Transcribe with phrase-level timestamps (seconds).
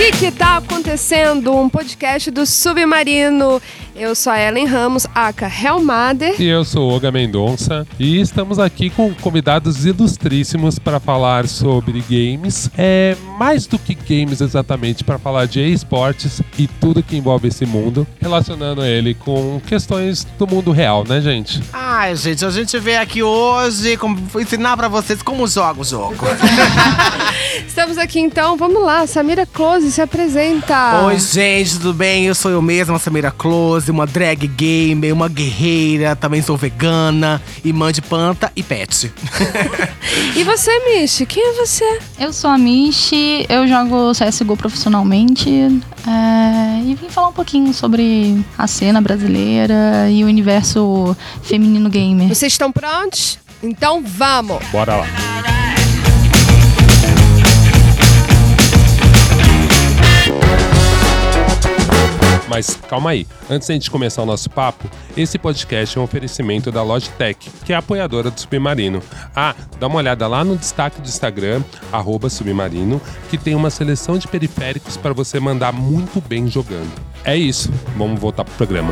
[0.00, 1.54] que que tá acontecendo?
[1.54, 3.60] Um podcast do Submarino.
[4.00, 6.40] Eu sou a Ellen Ramos, aka Helmader.
[6.40, 12.70] E eu sou Olga Mendonça e estamos aqui com convidados ilustríssimos para falar sobre games.
[12.78, 17.66] É mais do que games exatamente, para falar de esportes e tudo que envolve esse
[17.66, 21.62] mundo, relacionando ele com questões do mundo real, né, gente?
[21.70, 26.16] Ai, gente, a gente veio aqui hoje como, ensinar para vocês como joga o jogo.
[27.66, 31.02] Estamos aqui então, vamos lá, Samira Close se apresenta.
[31.04, 32.26] Oi, gente, tudo bem?
[32.26, 37.92] Eu sou eu mesma, Samira Close, uma drag gamer, uma guerreira, também sou vegana, irmã
[37.92, 39.12] de planta e pet.
[40.36, 41.98] e você, Michi, quem é você?
[42.18, 48.44] Eu sou a Michi, eu jogo CSGO profissionalmente é, e vim falar um pouquinho sobre
[48.56, 52.28] a cena brasileira e o universo feminino gamer.
[52.28, 53.38] Vocês estão prontos?
[53.62, 54.64] Então vamos!
[54.72, 55.69] Bora lá!
[62.50, 66.72] Mas calma aí, antes da gente começar o nosso papo, esse podcast é um oferecimento
[66.72, 69.00] da Logitech, que é apoiadora do Submarino.
[69.36, 71.62] Ah, dá uma olhada lá no destaque do Instagram,
[72.28, 76.90] Submarino, que tem uma seleção de periféricos para você mandar muito bem jogando.
[77.24, 78.90] É isso, vamos voltar pro programa.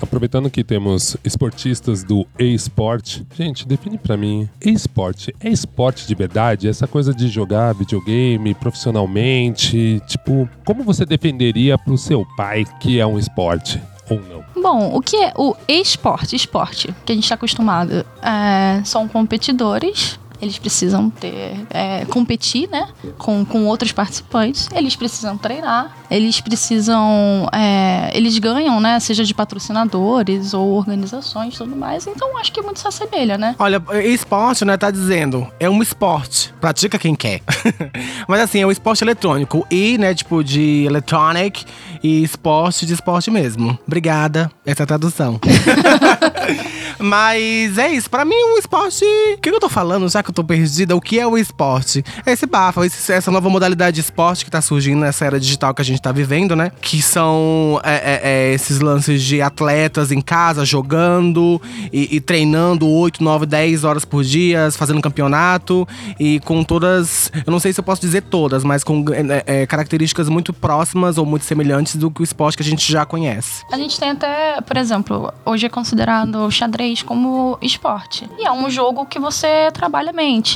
[0.00, 6.68] Aproveitando que temos esportistas do e-sport, gente, define para mim, e-sport é esporte de verdade?
[6.68, 13.06] Essa coisa de jogar videogame profissionalmente, tipo, como você defenderia pro seu pai que é
[13.06, 13.80] um esporte?
[14.08, 14.62] Ou não?
[14.62, 16.36] Bom, o que é o esporte?
[16.36, 18.04] Esporte, que a gente está acostumado.
[18.22, 25.36] É, são competidores eles precisam ter é, competir né, com, com outros participantes, eles precisam
[25.36, 27.48] treinar, eles precisam.
[27.52, 28.98] É, eles ganham, né?
[29.00, 32.06] Seja de patrocinadores ou organizações e tudo mais.
[32.06, 33.54] Então acho que muito se assemelha, né?
[33.58, 34.76] Olha, esporte, né?
[34.76, 36.54] Tá dizendo, é um esporte.
[36.60, 37.40] Pratica quem quer.
[38.28, 39.66] Mas assim, é um esporte eletrônico.
[39.70, 41.64] E, né, tipo, de electronic
[42.02, 43.78] e esporte de esporte mesmo.
[43.86, 44.50] Obrigada.
[44.64, 45.40] Essa é a tradução.
[46.98, 48.08] Mas é isso.
[48.08, 49.04] Pra mim, um esporte.
[49.04, 50.96] O que eu tô falando, já que eu tô perdida?
[50.96, 52.04] O que é o esporte?
[52.24, 55.80] É esse bafo, essa nova modalidade de esporte que tá surgindo nessa era digital que
[55.80, 56.72] a gente tá vivendo, né?
[56.80, 61.60] Que são é, é, é, esses lances de atletas em casa jogando
[61.92, 65.86] e, e, treinando 8, 9, 10 horas por dia, fazendo campeonato
[66.18, 67.30] e com todas.
[67.46, 71.18] Eu não sei se eu posso dizer todas, mas com é, é, características muito próximas
[71.18, 73.64] ou muito semelhantes do que o esporte que a gente já conhece.
[73.70, 78.28] A gente tem até, por exemplo, hoje é considerado xadrez como esporte.
[78.38, 80.12] E é um jogo que você trabalha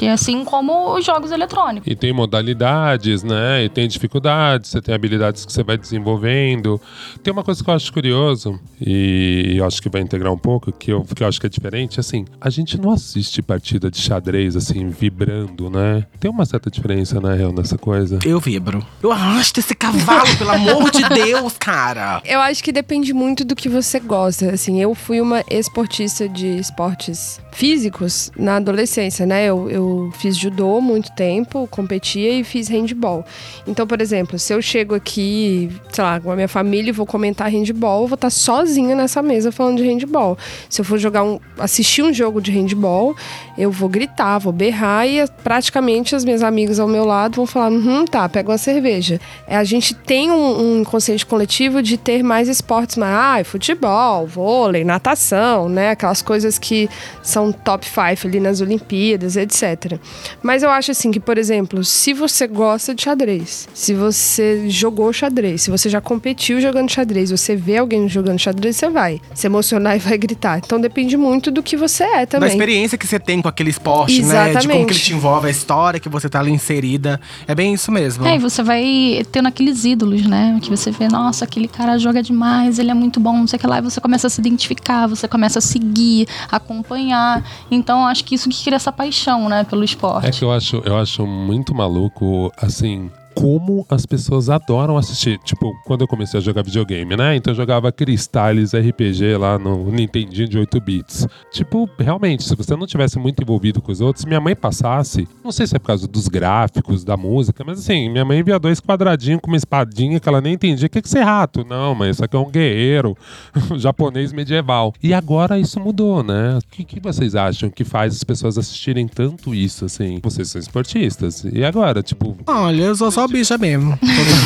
[0.08, 1.90] assim como os jogos eletrônicos.
[1.90, 3.64] E tem modalidades, né?
[3.64, 6.80] E tem dificuldades, você tem habilidades que você vai desenvolvendo.
[7.22, 10.72] Tem uma coisa que eu acho curioso, e eu acho que vai integrar um pouco,
[10.72, 13.98] que eu, que eu acho que é diferente, assim, a gente não assiste partida de
[13.98, 16.06] xadrez, assim, vibrando, né?
[16.18, 18.18] Tem uma certa diferença, né, real, nessa coisa.
[18.24, 18.84] Eu vibro.
[19.02, 22.22] Eu arrasto esse cavalo, pelo amor de Deus, cara!
[22.24, 24.80] Eu acho que depende muito do que você gosta, assim.
[24.80, 29.49] Eu fui uma esportista de esportes físicos na adolescência, né?
[29.50, 33.24] Eu, eu fiz judô muito tempo, competia e fiz handball.
[33.66, 37.06] Então, por exemplo, se eu chego aqui, sei lá, com a minha família e vou
[37.06, 40.38] comentar handball, eu vou estar sozinha nessa mesa falando de handball.
[40.68, 43.14] Se eu for jogar um, assistir um jogo de handball,
[43.58, 47.70] eu vou gritar, vou berrar e praticamente as minhas amigas ao meu lado vão falar:
[47.70, 49.20] hum, tá, pega uma cerveja.
[49.46, 54.26] É, a gente tem um, um inconsciente coletivo de ter mais esportes, mais ah, futebol,
[54.26, 55.90] vôlei, natação, né?
[55.90, 56.88] Aquelas coisas que
[57.22, 59.98] são top 5 ali nas Olimpíadas, etc.
[60.42, 65.12] Mas eu acho assim que, por exemplo, se você gosta de xadrez, se você jogou
[65.12, 69.46] xadrez, se você já competiu jogando xadrez, você vê alguém jogando xadrez, você vai se
[69.46, 70.58] emocionar e vai gritar.
[70.58, 72.48] Então depende muito do que você é também.
[72.48, 74.54] Da experiência que você tem com aquele esporte, Exatamente.
[74.54, 74.60] né?
[74.60, 77.20] De como que ele te envolve, a história que você tá ali inserida.
[77.46, 78.26] É bem isso mesmo.
[78.26, 80.58] É, e você vai tendo aqueles ídolos, né?
[80.62, 83.60] Que você vê, nossa, aquele cara joga demais, ele é muito bom, não sei o
[83.60, 83.78] que lá.
[83.78, 87.44] E você começa a se identificar, você começa a seguir, acompanhar.
[87.70, 90.26] Então, acho que isso que cria essa paixão, né, pelo esporte.
[90.26, 95.38] É que eu acho, eu acho muito maluco, assim, como as pessoas adoram assistir.
[95.38, 97.36] Tipo, quando eu comecei a jogar videogame, né?
[97.36, 101.26] Então eu jogava Cristales RPG lá no Nintendinho de 8 bits.
[101.52, 105.52] Tipo, realmente, se você não tivesse muito envolvido com os outros, minha mãe passasse, não
[105.52, 108.80] sei se é por causa dos gráficos, da música, mas assim, minha mãe via dois
[108.80, 110.86] quadradinhos com uma espadinha que ela nem entendia.
[110.86, 111.64] O que, é rato?
[111.68, 113.16] Não, mas isso aqui é um guerreiro
[113.76, 114.92] japonês medieval.
[115.02, 116.58] E agora isso mudou, né?
[116.58, 120.20] O que, que vocês acham que faz as pessoas assistirem tanto isso, assim?
[120.22, 121.44] Vocês são esportistas.
[121.44, 122.36] E agora, tipo.
[122.46, 123.98] Olha, eu só bicha mesmo.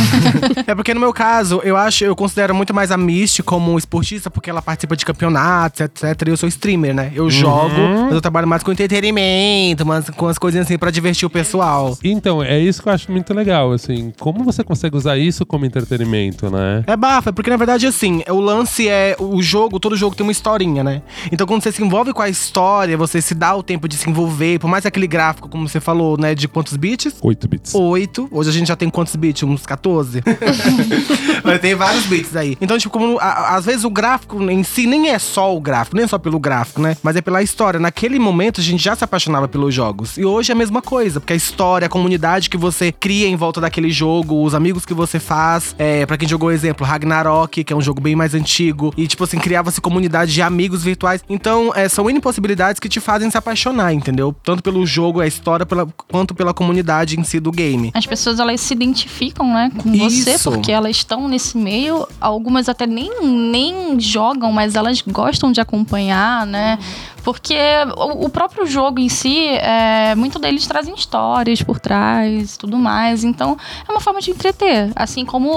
[0.67, 4.31] é porque no meu caso, eu acho, eu considero muito mais a Misty como esportista,
[4.31, 6.05] porque ela participa de campeonatos, etc.
[6.27, 7.13] E eu sou streamer, né?
[7.15, 11.27] Eu jogo, mas eu trabalho mais com entretenimento, mas com as coisinhas assim pra divertir
[11.27, 11.97] o pessoal.
[12.03, 14.13] Então, é isso que eu acho muito legal, assim.
[14.19, 16.85] Como você consegue usar isso como entretenimento, né?
[16.87, 20.33] É bafa, porque na verdade, assim, o lance é o jogo, todo jogo tem uma
[20.33, 21.03] historinha, né?
[21.33, 24.09] Então, quando você se envolve com a história, você se dá o tempo de se
[24.09, 27.17] envolver, por mais aquele gráfico, como você falou, né, de quantos bits?
[27.21, 27.75] 8 bits.
[27.75, 28.29] 8.
[28.31, 29.43] Hoje a gente já tem quantos bits?
[29.43, 30.22] Uns 14?
[31.43, 32.56] Mas tem vários bits aí.
[32.61, 35.96] Então, tipo, como, a- às vezes o gráfico em si nem é só o gráfico,
[35.96, 36.96] nem é só pelo gráfico, né?
[37.02, 37.78] Mas é pela história.
[37.81, 40.16] Naquele momento a gente já se apaixonava pelos jogos.
[40.16, 43.37] E hoje é a mesma coisa, porque a história, a comunidade que você cria em
[43.37, 45.75] volta daquele jogo, os amigos que você faz.
[45.78, 48.93] É, para quem jogou exemplo, Ragnarok, que é um jogo bem mais antigo.
[48.96, 51.22] E, tipo assim, criava-se comunidade de amigos virtuais.
[51.28, 54.34] Então, é, são N possibilidades que te fazem se apaixonar, entendeu?
[54.43, 57.90] Tanto pelo jogo, a história, pela- quanto pela comunidade em si do game.
[57.94, 60.51] As pessoas elas se identificam, né, com você, Isso.
[60.51, 62.06] porque elas estão nesse meio.
[62.21, 66.79] Algumas até nem, nem jogam, mas elas gostam de acompanhar, né?
[67.25, 67.56] Porque
[67.97, 72.76] o, o próprio jogo em si, é, muito deles trazem histórias por trás e tudo
[72.76, 73.25] mais.
[73.25, 73.56] Então,
[73.88, 74.93] é uma forma de entreter.
[74.94, 75.50] Assim como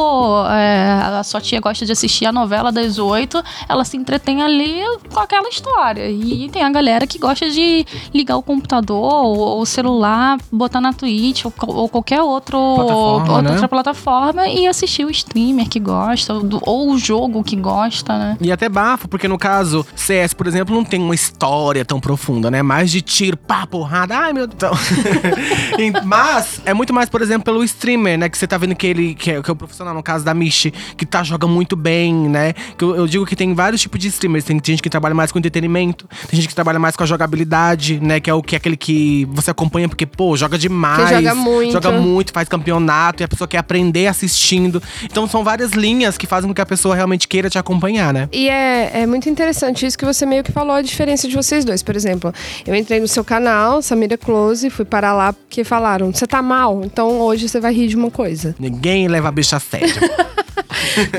[0.49, 4.81] é, a sua tia gosta de assistir a novela das oito, ela se entretém ali
[5.13, 6.09] com aquela história.
[6.09, 10.93] E tem a galera que gosta de ligar o computador ou o celular, botar na
[10.93, 13.67] Twitch ou, ou qualquer outro, Plataforma, outra né?
[13.67, 18.37] plataforma e assistir o streamer que gosta ou, ou o jogo que gosta, né?
[18.39, 22.49] E até bafo, porque no caso, CS, por exemplo, não tem uma história tão profunda,
[22.51, 22.61] né?
[22.61, 24.17] Mais de tiro, pá, porrada.
[24.17, 24.77] Ai, meu Deus.
[25.77, 28.29] E- Mas é muito mais, por exemplo, pelo streamer, né?
[28.29, 30.33] Que você tá vendo que ele, que é, que é o profissional, no caso da
[30.33, 32.53] Michi, que tá joga muito bem, né?
[32.77, 34.43] Que eu, eu digo que tem vários tipos de streamers.
[34.45, 37.99] Tem gente que trabalha mais com entretenimento, tem gente que trabalha mais com a jogabilidade,
[37.99, 38.19] né?
[38.19, 41.09] Que é o que é aquele que você acompanha porque, pô, joga demais.
[41.09, 41.71] Que joga muito.
[41.73, 44.81] Joga muito, faz campeonato e a pessoa quer aprender assistindo.
[45.03, 48.27] Então são várias linhas que fazem com que a pessoa realmente queira te acompanhar, né?
[48.31, 51.65] E é, é muito interessante isso que você meio que falou, a diferença de vocês
[51.65, 51.81] dois.
[51.81, 52.33] Por exemplo,
[52.65, 56.81] eu entrei no seu canal, Samira Close, fui parar lá porque falaram: você tá mal,
[56.83, 58.55] então hoje você vai rir de uma coisa.
[58.59, 59.87] Ninguém leva a bicha a sério.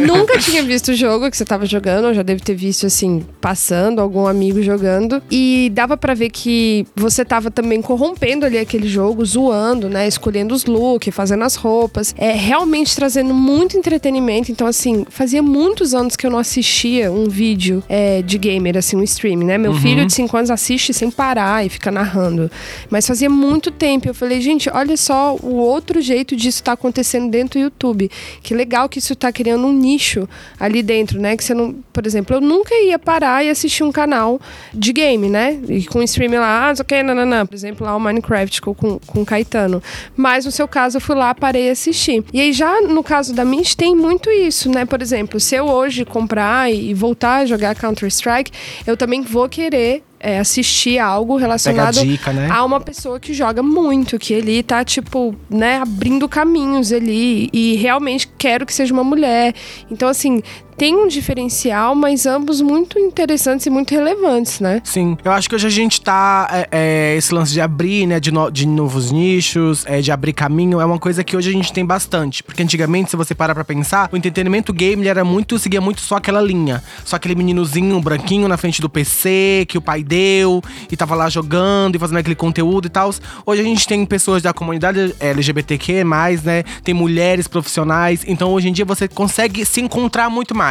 [0.01, 3.25] Nunca tinha visto o jogo que você tava jogando, eu já deve ter visto assim,
[3.41, 5.23] passando, algum amigo jogando.
[5.31, 10.07] E dava pra ver que você tava também corrompendo ali aquele jogo, zoando, né?
[10.07, 12.15] Escolhendo os looks, fazendo as roupas.
[12.19, 14.51] É realmente trazendo muito entretenimento.
[14.51, 18.97] Então, assim, fazia muitos anos que eu não assistia um vídeo é, de gamer, assim,
[18.97, 19.59] um stream, né?
[19.59, 22.51] Meu filho de 5 anos assiste sem parar e fica narrando.
[22.91, 24.09] Mas fazia muito tempo.
[24.09, 28.11] Eu falei, gente, olha só o outro jeito disso tá acontecendo dentro do YouTube.
[28.43, 30.29] Que legal que isso tá criando um nicho
[30.59, 31.37] ali dentro, né?
[31.37, 31.73] Que você não.
[31.93, 34.41] Por exemplo, eu nunca ia parar e assistir um canal
[34.75, 35.59] de game, né?
[35.69, 37.47] E com stream lá, ah, não sei o que, nananã.
[37.47, 39.81] Por exemplo, lá o Minecraft com, com o Caetano.
[40.17, 42.25] Mas no seu caso, eu fui lá, parei e assisti.
[42.33, 44.85] E aí, já no caso da Mint, tem muito isso, né?
[44.85, 48.51] Por exemplo, se eu hoje comprar e voltar a jogar Counter-Strike,
[48.85, 50.03] eu também vou querer.
[50.21, 52.49] É, assistir algo relacionado dica, né?
[52.51, 57.49] a uma pessoa que joga muito, que ele tá, tipo, né, abrindo caminhos ali.
[57.53, 59.55] E realmente quero que seja uma mulher.
[59.91, 60.43] Então, assim,
[60.79, 64.81] tem um diferencial, mas ambos muito interessantes e muito relevantes, né?
[64.85, 66.49] Sim, eu acho que hoje a gente tá.
[66.53, 68.21] é, é, esse lance de abrir, né?
[68.21, 71.53] De, no- de novos nichos, é, de abrir caminho, é uma coisa que hoje a
[71.53, 72.43] gente tem bastante.
[72.43, 75.59] Porque antigamente, se você parar pra pensar, o entretenimento game era muito.
[75.59, 76.83] seguia muito só aquela linha.
[77.05, 81.29] Só aquele meninozinho branquinho na frente do PC, que o pai deu, e tava lá
[81.29, 83.11] jogando e fazendo aquele conteúdo e tal.
[83.45, 86.05] Hoje a gente tem pessoas da comunidade LGBTQ,
[86.45, 86.63] né?
[86.85, 88.23] Tem mulheres profissionais.
[88.27, 90.68] Então hoje em dia você consegue se encontrar muito mais,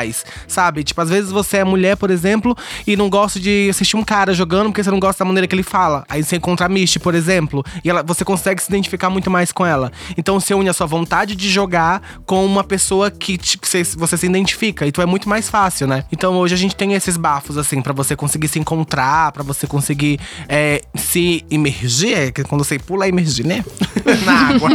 [0.47, 0.83] sabe?
[0.83, 4.33] Tipo, às vezes você é mulher, por exemplo, e não gosta de assistir um cara
[4.33, 6.03] jogando porque você não gosta da maneira que ele fala.
[6.09, 9.51] Aí você encontra a Misty, por exemplo, e ela, você consegue se identificar muito mais
[9.51, 9.91] com ela.
[10.17, 13.83] Então você une a sua vontade de jogar com uma pessoa que, te- você,
[14.17, 14.85] se identifica.
[14.85, 16.03] Então é muito mais fácil, né?
[16.11, 19.67] Então hoje a gente tem esses bafos, assim, pra você conseguir se encontrar, pra você
[19.67, 22.17] conseguir é, se imergir.
[22.17, 23.63] É quando você pula, é imergir, né?
[24.25, 24.69] Na água.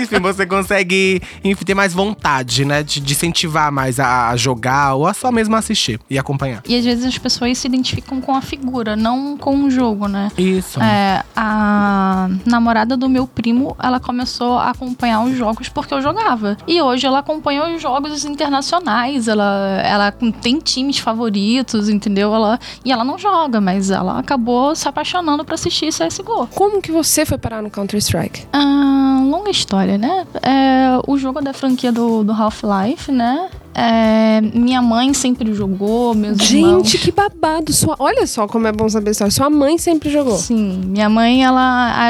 [0.00, 2.82] Enfim, você consegue enfim, ter mais vontade, né?
[2.82, 4.59] De, de incentivar mais a, a jogar
[4.94, 6.62] ou a só mesmo assistir e acompanhar.
[6.68, 10.30] E às vezes as pessoas se identificam com a figura, não com o jogo, né?
[10.36, 10.80] Isso.
[10.82, 16.56] É, a namorada do meu primo, ela começou a acompanhar os jogos porque eu jogava.
[16.66, 22.34] E hoje ela acompanha os jogos internacionais, ela, ela tem times favoritos, entendeu?
[22.34, 26.48] Ela, e ela não joga, mas ela acabou se apaixonando pra assistir CSGO.
[26.54, 28.46] Como que você foi parar no Counter-Strike?
[28.52, 30.26] Ah, longa história, né?
[30.42, 33.48] É, o jogo é da franquia do, do Half-Life, né?
[33.74, 36.88] É, minha mãe sempre jogou, meus irmãos.
[36.90, 37.72] Gente, que babado.
[37.72, 37.96] Sua...
[37.98, 39.30] Olha só como é bom saber isso.
[39.30, 40.36] Sua mãe sempre jogou.
[40.36, 41.60] Sim, minha mãe, ela.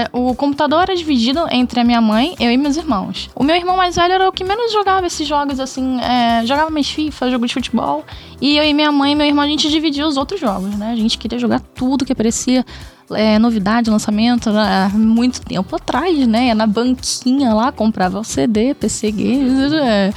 [0.04, 3.30] a- o computador era dividido entre a minha mãe, eu e meus irmãos.
[3.34, 5.98] O meu irmão mais velho era o que menos jogava esses jogos, assim.
[6.00, 8.04] é, jogava mais FIFA, jogo de futebol.
[8.40, 10.90] E eu e minha mãe e meu irmão, a gente dividia os outros jogos, né?
[10.92, 12.64] A gente queria jogar tudo que aparecia.
[13.12, 14.88] é, novidade, lançamento, né?
[14.92, 16.54] há muito tempo atrás, né?
[16.54, 19.72] Na banquinha lá, comprava o CD, PC Games.
[19.74, 20.12] é.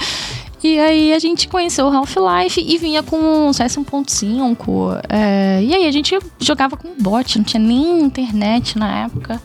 [0.64, 5.02] E aí a gente conheceu o Half-Life e vinha com o CS 1.5.
[5.10, 9.42] é, e aí a gente jogava com bot, não tinha nem internet na época.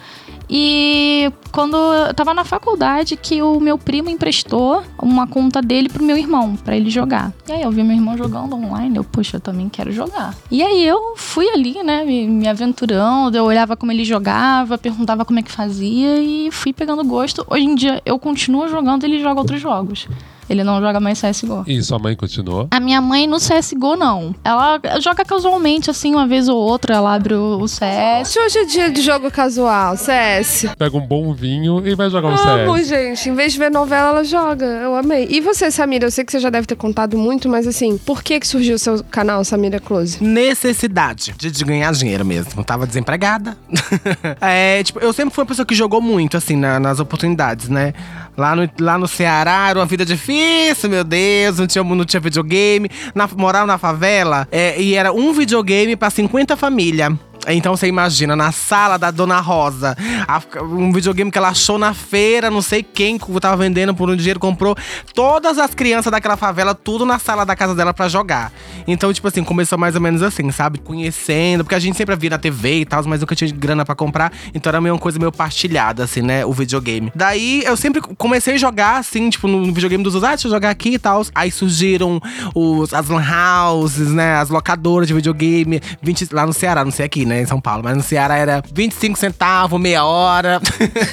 [0.51, 6.03] E quando eu tava na faculdade, que o meu primo emprestou uma conta dele pro
[6.03, 7.33] meu irmão, pra ele jogar.
[7.47, 10.35] E aí eu vi meu irmão jogando online, eu, poxa, eu também quero jogar.
[10.51, 15.25] E aí eu fui ali, né, me, me aventurando, eu olhava como ele jogava, perguntava
[15.25, 17.45] como é que fazia e fui pegando gosto.
[17.51, 20.09] Hoje em dia eu continuo jogando, ele joga outros jogos.
[20.49, 21.65] Ele não joga mais CSGO.
[21.67, 22.69] E sua mãe continuou?
[22.71, 24.35] A minha mãe no CSGO, não.
[24.45, 28.37] Ela joga casualmente, assim, uma vez ou outra, ela abre o o CS.
[28.37, 30.67] Hoje é dia de jogo casual, CS.
[30.79, 32.89] Pega um bom vinho e vai jogar um Amo, CS.
[32.89, 33.29] gente.
[33.31, 34.65] Em vez de ver novela, ela joga.
[34.65, 35.27] Eu amei.
[35.31, 36.07] E você, Samira?
[36.07, 38.77] Eu sei que você já deve ter contado muito, mas assim, por que que surgiu
[38.77, 40.23] o seu canal, Samira Close?
[40.23, 42.53] necessidade de, de ganhar dinheiro mesmo.
[42.61, 43.57] Eu tava desempregada.
[44.41, 47.93] é, tipo, eu sempre fui uma pessoa que jogou muito, assim, na- nas oportunidades, né?
[48.39, 52.21] Lá no, lá no Ceará era uma vida difícil, meu Deus, não tinha, não tinha
[52.21, 52.89] videogame.
[53.13, 53.27] Na,
[53.67, 57.13] na favela é, e era um videogame pra 50 famílias.
[57.47, 61.95] Então você imagina, na sala da Dona Rosa, a- um videogame que ela achou na
[61.95, 64.77] feira, não sei quem tava vendendo por um dinheiro, comprou
[65.15, 68.53] todas as crianças daquela favela, tudo na sala da casa dela pra jogar.
[68.87, 70.79] Então, tipo assim, começou mais ou menos assim, sabe?
[70.79, 73.95] Conhecendo, porque a gente sempre via na TV e tal, mas nunca tinha grana pra
[73.95, 74.31] comprar.
[74.53, 76.45] Então era meio uma coisa meio partilhada, assim, né?
[76.45, 77.11] O videogame.
[77.15, 80.53] Daí eu sempre comecei a jogar, assim, tipo, no videogame dos outros, ah, deixa eu
[80.53, 81.25] jogar aqui e tal.
[81.35, 82.21] Aí surgiram
[82.55, 84.35] os, as lan houses, né?
[84.37, 85.81] As locadoras de videogame.
[86.03, 87.43] 20, lá no Ceará, não sei aqui, né?
[87.43, 87.83] Em São Paulo.
[87.85, 90.61] Mas no Ceará era 25 centavos, meia hora.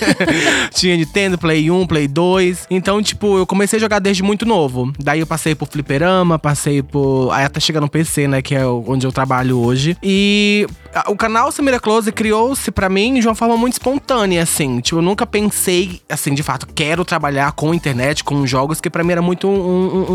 [0.73, 2.67] Tinha Nintendo, Play 1, Play 2.
[2.69, 4.91] Então, tipo, eu comecei a jogar desde muito novo.
[4.97, 7.31] Daí eu passei por fliperama, passei por.
[7.31, 8.41] Aí até chegar no PC, né?
[8.41, 9.97] Que é onde eu trabalho hoje.
[10.01, 10.67] E
[11.07, 14.79] o canal Samira Close criou-se pra mim de uma forma muito espontânea, assim.
[14.79, 19.03] Tipo, eu nunca pensei, assim, de fato, quero trabalhar com internet, com jogos, que pra
[19.03, 20.11] mim era muito um, um,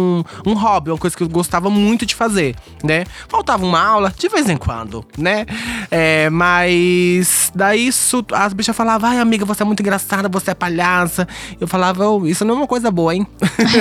[0.46, 3.04] um, um hobby, uma coisa que eu gostava muito de fazer, né?
[3.28, 5.44] Faltava uma aula, de vez em quando, né?
[5.90, 10.54] É, mas daí isso, as bichas falavam, ai amiga, você é muito engraçada, você é
[10.54, 11.26] palhaça.
[11.60, 13.26] Eu falava, "Oh, isso não é uma coisa boa, hein?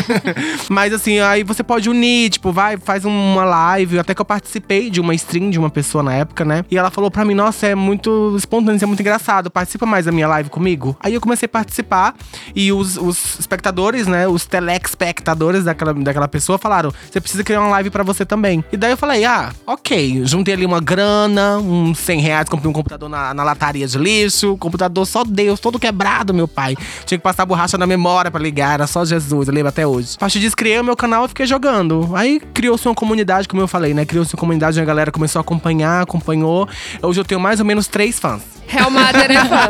[0.70, 4.00] mas assim, aí você pode unir, tipo, vai, faz uma live.
[4.00, 6.66] Até que eu participei de uma stream de uma pessoa na época, né?
[6.70, 9.50] E ela falou pra mim, nossa, é muito espontâneo, é muito engraçado.
[9.50, 10.96] Participa mais da minha live comigo.
[11.00, 12.16] Aí eu comecei a participar
[12.56, 14.28] e os, os espectadores, né?
[14.28, 18.64] Os telespectadores daquela, daquela pessoa falaram: você precisa criar uma live pra você também.
[18.72, 20.26] E daí eu falei: ah, ok.
[20.26, 24.58] Juntei ali uma grana, uns 100 reais, comprei um computador na, na lataria de lixo.
[24.58, 26.76] Computador só Deus, todo quebrado, meu pai.
[27.06, 30.16] Tinha que passar borracha na memória pra ligar, era só Jesus, eu lembro até hoje.
[30.16, 32.12] A partir disso, criei o meu canal e fiquei jogando.
[32.14, 34.06] Aí criou-se uma comunidade, como eu falei, né?
[34.06, 36.68] Criou-se uma comunidade, a galera começou a acompanhar, acompanhou.
[37.02, 38.42] Hoje eu tenho mais ou menos três fãs.
[38.68, 39.70] Real Mater é fã.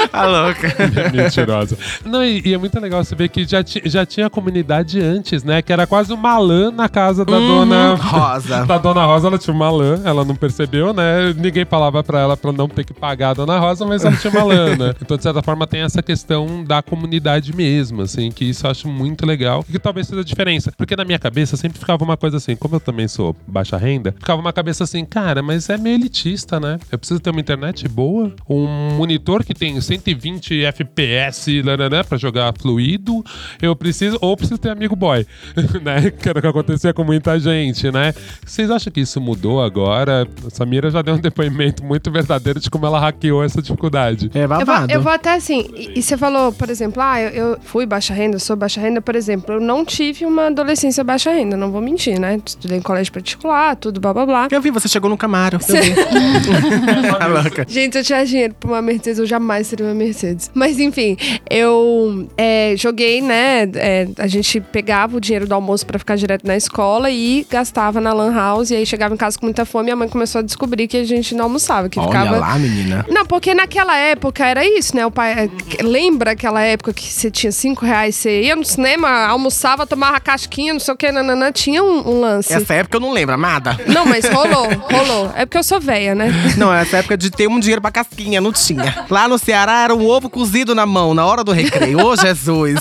[0.10, 0.74] Tá louca.
[1.14, 1.78] Mentirosa.
[2.04, 5.44] Não, e, e é muito legal você ver que já, ti- já tinha comunidade antes,
[5.44, 5.62] né?
[5.62, 7.94] Que era quase uma lã na casa da dona.
[7.94, 8.64] Rosa.
[8.66, 11.32] Da dona Rosa, ela tinha uma lã, ela não percebeu, né?
[11.36, 14.32] Ninguém falava pra ela pra não ter que pagar a dona Rosa, mas ela tinha
[14.32, 14.94] uma lã, né?
[15.00, 18.88] Então, de certa forma, tem essa questão da comunidade mesmo, assim, que isso eu acho
[18.88, 19.64] muito legal.
[19.68, 20.72] E que talvez seja a diferença.
[20.76, 24.12] Porque na minha cabeça sempre ficava uma coisa assim, como eu também sou baixa renda,
[24.18, 26.78] ficava uma cabeça assim, cara, mas é meio elitista, né?
[26.90, 32.52] Eu preciso ter uma internet boa, um monitor que tem 120 FPS né, pra jogar
[32.58, 33.24] fluido,
[33.62, 35.24] eu preciso, ou preciso ter amigo boy,
[35.82, 36.10] né?
[36.10, 38.12] Que era o que acontecia com muita gente, né?
[38.44, 40.26] Vocês acham que isso mudou agora?
[40.46, 44.30] A Samira já deu um depoimento muito verdadeiro de como ela hackeou essa dificuldade.
[44.34, 47.30] É Eu vou, eu vou até assim, e, e você falou, por exemplo, ah, eu,
[47.30, 51.30] eu fui baixa renda, sou baixa renda, por exemplo, eu não tive uma adolescência baixa
[51.30, 52.40] renda, não vou mentir, né?
[52.44, 54.48] Estudei em colégio particular, tudo, blá blá blá.
[54.50, 55.56] Eu vi, você chegou no Camaro.
[55.56, 55.89] Eu
[57.18, 57.66] tá louca.
[57.68, 60.50] Gente, se eu tivesse dinheiro pra uma Mercedes, eu jamais teria uma Mercedes.
[60.54, 61.16] Mas enfim,
[61.48, 63.68] eu é, joguei, né?
[63.74, 68.00] é, a gente pegava o dinheiro do almoço pra ficar direto na escola e gastava
[68.00, 68.70] na Lan House.
[68.70, 70.96] E aí chegava em casa com muita fome e a mãe começou a descobrir que
[70.96, 72.38] a gente não almoçava, que Olha ficava.
[72.38, 73.04] lá, menina.
[73.08, 75.04] Não, porque naquela época era isso, né?
[75.06, 75.32] O pai.
[75.32, 80.20] é, Lembra aquela época que você tinha cinco reais, você ia no cinema, almoçava, tomava
[80.20, 82.52] casquinha, não sei o que, nananã, tinha um, um lance.
[82.52, 83.78] Essa época eu não lembro, amada.
[83.86, 85.32] Não, mas rolou, rolou.
[85.34, 86.30] É porque eu sou velha, né?
[86.56, 89.06] Não, essa época de ter um dinheiro pra casquinha, não tinha.
[89.10, 92.04] Lá no Ceará era um ovo cozido na mão, na hora do recreio.
[92.04, 92.80] Ô, Jesus!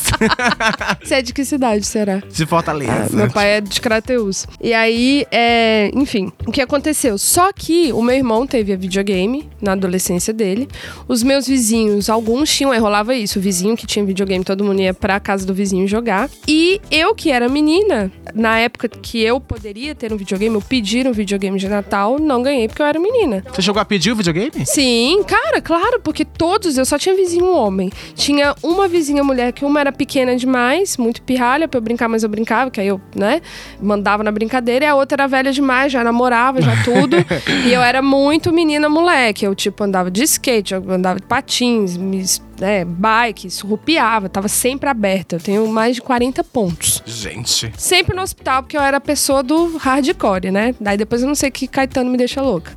[1.03, 2.21] Você é de que cidade, será?
[2.31, 3.15] De Fortaleza.
[3.15, 4.45] Meu pai é de Crateus.
[4.61, 7.17] E aí, é, enfim, o que aconteceu?
[7.17, 10.67] Só que o meu irmão teve a videogame na adolescência dele.
[11.07, 13.39] Os meus vizinhos, alguns tinham, aí rolava isso.
[13.39, 16.29] O vizinho que tinha videogame, todo mundo ia pra casa do vizinho jogar.
[16.47, 21.07] E eu, que era menina, na época que eu poderia ter um videogame, eu pedir
[21.07, 23.43] um videogame de Natal, não ganhei porque eu era menina.
[23.51, 24.65] Você chegou a pedir o videogame?
[24.65, 27.91] Sim, cara, claro, porque todos, eu só tinha vizinho homem.
[28.15, 32.23] Tinha uma vizinha mulher que uma era pequena demais, muito pirralha pra eu brincar, mas
[32.23, 33.41] eu brincava, que aí eu, né,
[33.81, 37.17] mandava na brincadeira, e a outra era velha demais, já namorava, já tudo.
[37.65, 39.45] e eu era muito menina moleque.
[39.45, 42.23] Eu, tipo, andava de skate, eu andava de patins, me,
[42.59, 45.35] né, bike, surrupiava, tava sempre aberta.
[45.35, 47.01] Eu tenho mais de 40 pontos.
[47.05, 47.71] Gente.
[47.77, 50.75] Sempre no hospital, porque eu era pessoa do hardcore, né?
[50.79, 52.71] Daí depois eu não sei que Caetano me deixa louca.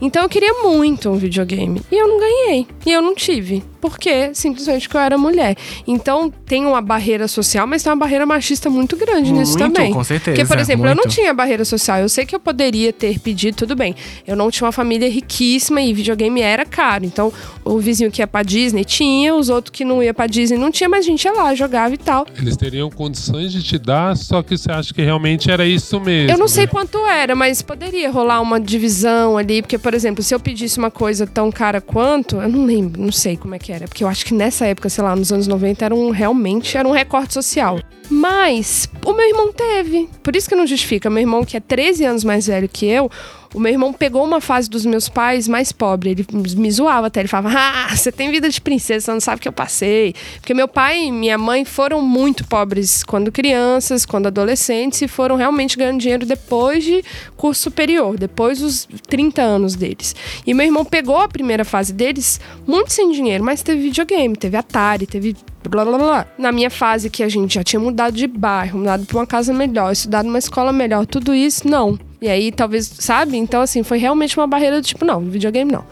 [0.00, 1.80] Então eu queria muito um videogame.
[1.90, 2.66] E eu não ganhei.
[2.84, 3.62] E eu não tive.
[3.80, 5.56] Porque simplesmente porque eu era mulher.
[5.86, 9.92] Então tem uma barreira social, mas tem uma barreira machista muito grande nisso Muito, também.
[9.92, 11.14] com certeza, Porque, por exemplo, eu não muito.
[11.14, 11.98] tinha barreira social.
[11.98, 13.94] Eu sei que eu poderia ter pedido, tudo bem.
[14.26, 17.04] Eu não tinha uma família riquíssima e videogame era caro.
[17.04, 17.32] Então,
[17.64, 20.70] o vizinho que ia pra Disney tinha, os outros que não ia pra Disney não
[20.70, 22.26] tinha, mas a gente ia lá, jogava e tal.
[22.36, 26.30] Eles teriam condições de te dar, só que você acha que realmente era isso mesmo.
[26.30, 26.70] Eu não sei né?
[26.70, 30.90] quanto era, mas poderia rolar uma divisão ali, porque, por exemplo, se eu pedisse uma
[30.90, 34.08] coisa tão cara quanto, eu não lembro, não sei como é que era, porque eu
[34.08, 37.34] acho que nessa época, sei lá, nos anos 90, era um, realmente era um recorte
[37.34, 37.78] social.
[38.10, 40.08] Mas o meu irmão teve.
[40.22, 41.08] Por isso que não justifica.
[41.08, 43.10] Meu irmão, que é 13 anos mais velho que eu,
[43.54, 46.10] o meu irmão pegou uma fase dos meus pais mais pobre.
[46.10, 47.20] Ele me zoava até.
[47.20, 50.14] Ele falava: Ah, você tem vida de princesa, você não sabe o que eu passei.
[50.36, 55.36] Porque meu pai e minha mãe foram muito pobres quando crianças, quando adolescentes, e foram
[55.36, 57.04] realmente ganhando dinheiro depois de
[57.36, 60.14] curso superior, depois dos 30 anos deles.
[60.46, 64.56] E meu irmão pegou a primeira fase deles muito sem dinheiro, mas teve videogame, teve
[64.56, 65.36] Atari, teve
[65.68, 66.26] blá blá blá.
[66.38, 69.52] Na minha fase que a gente já tinha mudado de bairro, mudado pra uma casa
[69.52, 71.98] melhor, estudado numa escola melhor, tudo isso, não.
[72.22, 73.36] E aí, talvez, sabe?
[73.36, 75.84] Então, assim, foi realmente uma barreira do tipo, não, videogame não.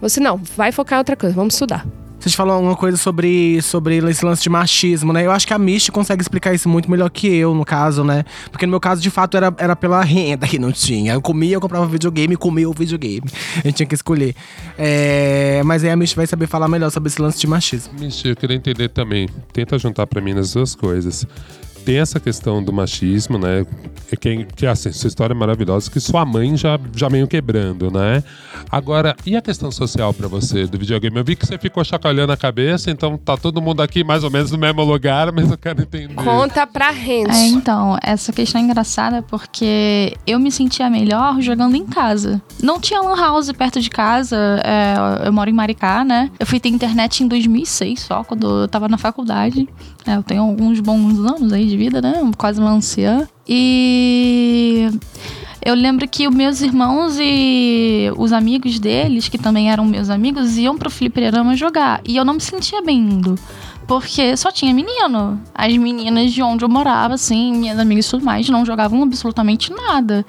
[0.00, 1.86] Você não, vai focar em outra coisa, vamos estudar.
[2.18, 5.24] Vocês falam alguma coisa sobre, sobre esse lance de machismo, né?
[5.24, 8.24] Eu acho que a Misty consegue explicar isso muito melhor que eu, no caso, né?
[8.50, 11.12] Porque no meu caso, de fato, era, era pela renda que não tinha.
[11.12, 13.22] Eu comia, eu comprava videogame, comia o videogame.
[13.62, 14.34] A gente tinha que escolher.
[14.78, 17.92] É, Mas aí a Misty vai saber falar melhor sobre esse lance de machismo.
[18.00, 19.28] Mentira, eu queria entender também.
[19.52, 21.26] Tenta juntar pra mim as duas coisas.
[21.84, 23.64] Tem essa questão do machismo, né?
[24.20, 28.22] Que, que assim, sua história é maravilhosa, que sua mãe já, já meio quebrando, né?
[28.70, 31.16] Agora, e a questão social pra você do videogame?
[31.16, 34.30] Eu vi que você ficou chacoalhando a cabeça, então tá todo mundo aqui mais ou
[34.30, 36.14] menos no mesmo lugar, mas eu quero entender.
[36.14, 37.32] Conta pra Renzo.
[37.32, 42.40] É, então, essa questão é engraçada porque eu me sentia melhor jogando em casa.
[42.62, 46.30] Não tinha lan house perto de casa, é, eu moro em Maricá, né?
[46.38, 49.68] Eu fui ter internet em 2006 só, quando eu tava na faculdade.
[50.06, 52.14] É, eu tenho alguns bons anos aí de vida, né?
[52.36, 53.26] Quase uma anciã.
[53.48, 54.88] E
[55.64, 60.56] eu lembro que os meus irmãos e os amigos deles, que também eram meus amigos,
[60.56, 62.00] iam pro fliperama jogar.
[62.04, 63.34] E eu não me sentia bem indo.
[63.86, 65.40] Porque só tinha menino.
[65.54, 69.72] As meninas de onde eu morava, assim, minhas amigas e tudo mais, não jogavam absolutamente
[69.72, 70.24] nada.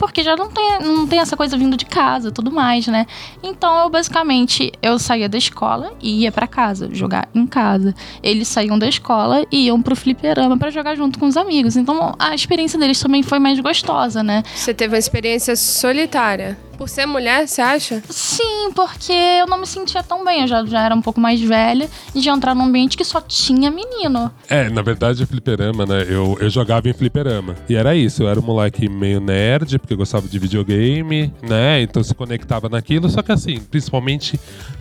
[0.00, 3.06] Porque já não tem, não tem essa coisa vindo de casa tudo mais, né?
[3.42, 7.94] Então eu basicamente eu saía da escola e ia pra casa, jogar em casa.
[8.22, 11.76] Eles saíam da escola e iam pro fliperama pra jogar junto com os amigos.
[11.76, 14.42] Então a experiência deles também foi mais gostosa, né?
[14.54, 16.56] Você teve uma experiência solitária.
[16.80, 18.02] Por ser mulher, você acha?
[18.08, 20.40] Sim, porque eu não me sentia tão bem.
[20.40, 23.20] Eu já, já era um pouco mais velha e de entrar num ambiente que só
[23.20, 24.32] tinha menino.
[24.48, 26.06] É, na verdade, fliperama, né?
[26.08, 27.54] Eu, eu jogava em fliperama.
[27.68, 31.82] E era isso, eu era um moleque meio nerd, porque eu gostava de videogame, né?
[31.82, 34.40] Então se conectava naquilo, só que assim, principalmente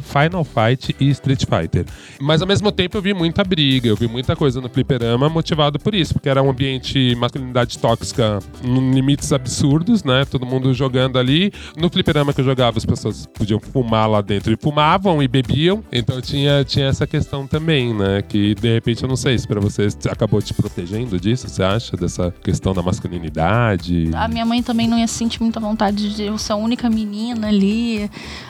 [0.10, 1.86] Final Fight e Street Fighter.
[2.20, 5.80] Mas ao mesmo tempo eu vi muita briga, eu vi muita coisa no fliperama motivado
[5.80, 10.26] por isso, porque era um ambiente masculinidade tóxica em limites absurdos, né?
[10.26, 11.52] Todo mundo jogando ali.
[11.78, 15.84] No fliperama que eu jogava, as pessoas podiam fumar lá dentro e fumavam e bebiam.
[15.92, 18.22] Então tinha, tinha essa questão também, né?
[18.22, 21.96] Que de repente eu não sei se pra vocês acabou te protegendo disso, você acha?
[21.96, 24.10] Dessa questão da masculinidade.
[24.16, 27.48] A minha mãe também não ia sentir muita vontade de eu ser a única menina
[27.48, 28.10] ali.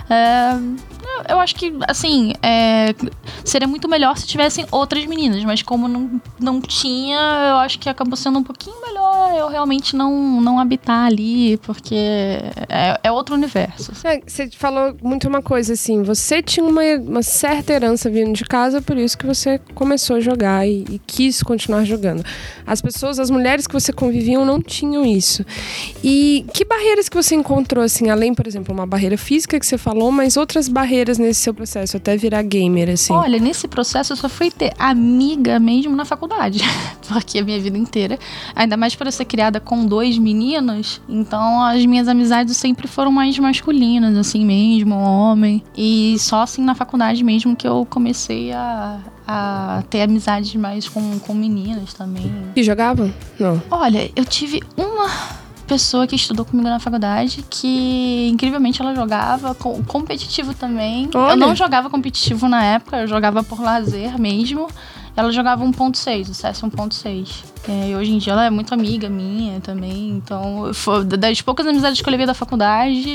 [0.10, 2.94] É, eu- eu acho que, assim, é,
[3.44, 7.18] seria muito melhor se tivessem outras meninas, mas como não, não tinha,
[7.50, 9.00] eu acho que acabou sendo um pouquinho melhor
[9.36, 13.92] eu realmente não, não habitar ali, porque é, é outro universo.
[14.04, 18.44] É, Você falou muito uma coisa assim, você tinha uma, uma certa herança vindo de
[18.44, 22.24] casa, por isso que você começou a jogar e, e quis continuar jogando.
[22.66, 25.46] As pessoas, as mulheres que você conviviam não tinham isso.
[26.04, 29.78] E que barreiras que você encontrou, assim, além, por exemplo, uma barreira física que você
[29.78, 33.14] falou, mas outras barreiras barreiras nesse seu processo, até virar gamer, assim?
[33.14, 36.60] Olha, nesse processo eu só fui ter amiga mesmo na faculdade.
[37.08, 38.20] Porque a minha vida inteira,
[38.56, 43.12] ainda mais por eu ser criada com dois meninos, então as minhas amizades sempre foram
[43.12, 45.64] mais masculinas, assim mesmo, homem.
[45.76, 51.18] E só assim na faculdade mesmo que eu comecei a, a ter amizades mais com,
[51.20, 52.32] com meninas também.
[52.56, 53.12] E jogavam?
[53.40, 53.62] Não.
[53.72, 55.10] Olha, eu tive uma
[55.70, 61.08] pessoa que estudou comigo na faculdade que, incrivelmente, ela jogava com, competitivo também.
[61.14, 61.34] Olha.
[61.34, 64.68] Eu não jogava competitivo na época, eu jogava por lazer mesmo.
[65.20, 67.44] Ela jogava 1.6, o CS 1.6.
[67.68, 70.12] É, e hoje em dia ela é muito amiga minha também.
[70.12, 73.06] Então, foi- das poucas amizades que eu levei da faculdade,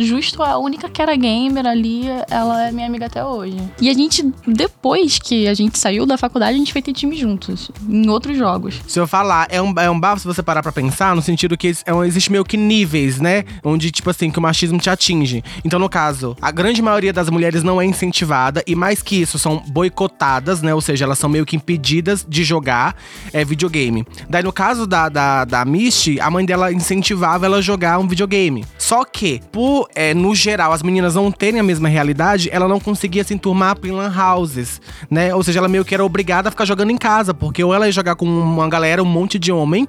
[0.00, 3.56] justo a única que era gamer ali, ela é minha amiga até hoje.
[3.80, 7.16] E a gente, depois que a gente saiu da faculdade, a gente foi ter time
[7.16, 8.74] juntos, em outros jogos.
[8.86, 11.56] Se eu falar, é um, é um bafo se você parar pra pensar, no sentido
[11.56, 13.44] que é um- existe meio que níveis, né?
[13.64, 15.42] Onde, tipo assim, que o machismo te atinge.
[15.64, 19.38] Então, no caso, a grande maioria das mulheres não é incentivada, e mais que isso,
[19.38, 20.74] são boicotadas, né?
[20.74, 22.96] Ou seja, elas são meio que impedidas de jogar
[23.32, 24.04] é, videogame.
[24.28, 28.06] Daí, no caso da, da, da Misty, a mãe dela incentivava ela a jogar um
[28.06, 28.64] videogame.
[28.76, 32.80] Só que, por, é, no geral, as meninas não terem a mesma realidade, ela não
[32.80, 34.80] conseguia se enturmar em lan houses,
[35.10, 35.34] né?
[35.34, 37.86] Ou seja, ela meio que era obrigada a ficar jogando em casa, porque ou ela
[37.86, 39.86] ia jogar com uma galera, um monte de homem,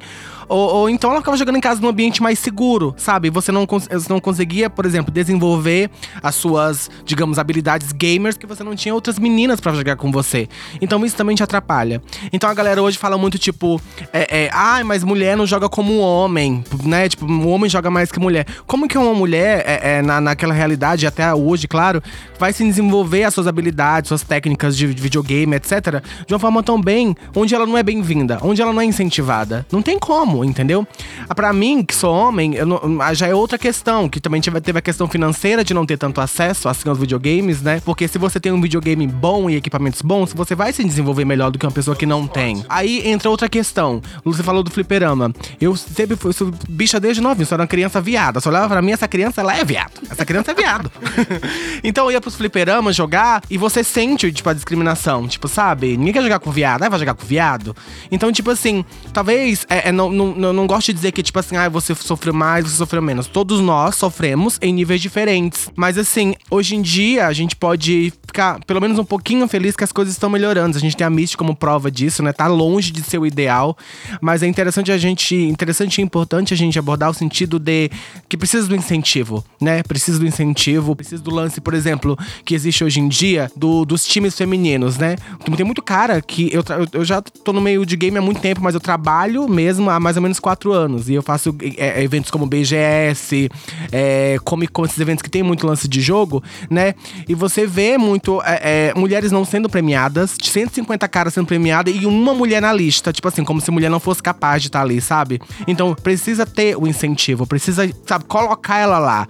[0.47, 3.29] ou, ou então ela ficava jogando em casa num ambiente mais seguro, sabe?
[3.29, 5.89] Você não, você não conseguia, por exemplo, desenvolver
[6.21, 10.47] as suas, digamos, habilidades gamers, que você não tinha outras meninas pra jogar com você.
[10.81, 12.01] Então isso também te atrapalha.
[12.31, 13.81] Então a galera hoje fala muito, tipo,
[14.13, 17.09] é, é, ai, mas mulher não joga como homem, né?
[17.09, 18.45] Tipo, um homem joga mais que mulher.
[18.65, 22.01] Como que uma mulher, é, é, na, naquela realidade, até hoje, claro,
[22.39, 26.79] vai se desenvolver as suas habilidades, suas técnicas de videogame, etc., de uma forma tão
[26.79, 29.65] bem, onde ela não é bem-vinda, onde ela não é incentivada.
[29.71, 30.87] Não tem como, entendeu?
[31.29, 34.59] Ah, Pra mim, que sou homem, não- ah, já é outra questão, que também tive-
[34.59, 37.79] teve a questão financeira de não ter tanto acesso assim aos videogames, né?
[37.85, 41.51] Porque se você tem um videogame bom e equipamentos bons, você vai se desenvolver melhor
[41.51, 42.65] do que uma pessoa que não tem.
[42.67, 44.01] Aí entra outra questão.
[44.25, 45.31] Você falou do fliperama.
[45.61, 48.39] Eu sempre fui sou bicha desde novinho, sou uma criança viada.
[48.39, 49.91] Só olhava pra mim, essa criança, ela é viado.
[50.09, 50.91] Essa criança é viado.
[51.83, 55.27] então eu ia pros fliperamas jogar e você sente, tipo, a discriminação.
[55.27, 55.95] Tipo, sabe?
[55.97, 57.75] Ninguém quer jogar com viado, aí vai jogar com viado.
[58.11, 61.37] Então, tipo assim, talvez é, é, não, não, não, não gosto de dizer que, tipo
[61.39, 63.27] assim, ah, você sofreu mais, você sofreu menos.
[63.27, 65.69] Todos nós sofremos em níveis diferentes.
[65.75, 69.83] Mas assim, hoje em dia a gente pode ficar pelo menos um pouquinho feliz que
[69.83, 70.77] as coisas estão melhorando.
[70.77, 72.33] A gente tem a Misty como prova disso, né?
[72.33, 73.77] Tá longe de ser o ideal.
[74.21, 75.35] Mas é interessante a gente.
[75.35, 77.89] Interessante e importante a gente abordar o sentido de
[78.27, 79.83] que precisa do incentivo, né?
[79.83, 84.05] Precisa do incentivo, precisa do lance, por exemplo, que existe hoje em dia do, dos
[84.05, 85.15] times femininos, né?
[85.55, 88.61] Tem muito cara que eu, eu já tô no meio de game há muito tempo,
[88.61, 91.09] mas eu trabalho mesmo há mais ou menos quatro anos.
[91.09, 93.49] E eu faço é, eventos como BGS,
[93.91, 96.93] é, Comic Con, esses eventos que tem muito lance de jogo, né?
[97.27, 102.05] E você vê muito é, é, mulheres não sendo premiadas, 150 caras sendo premiadas e
[102.05, 103.13] uma mulher na lista.
[103.13, 105.39] Tipo assim, como se mulher não fosse capaz de estar ali, sabe?
[105.67, 109.27] Então precisa ter o incentivo, precisa, sabe, colocar ela lá.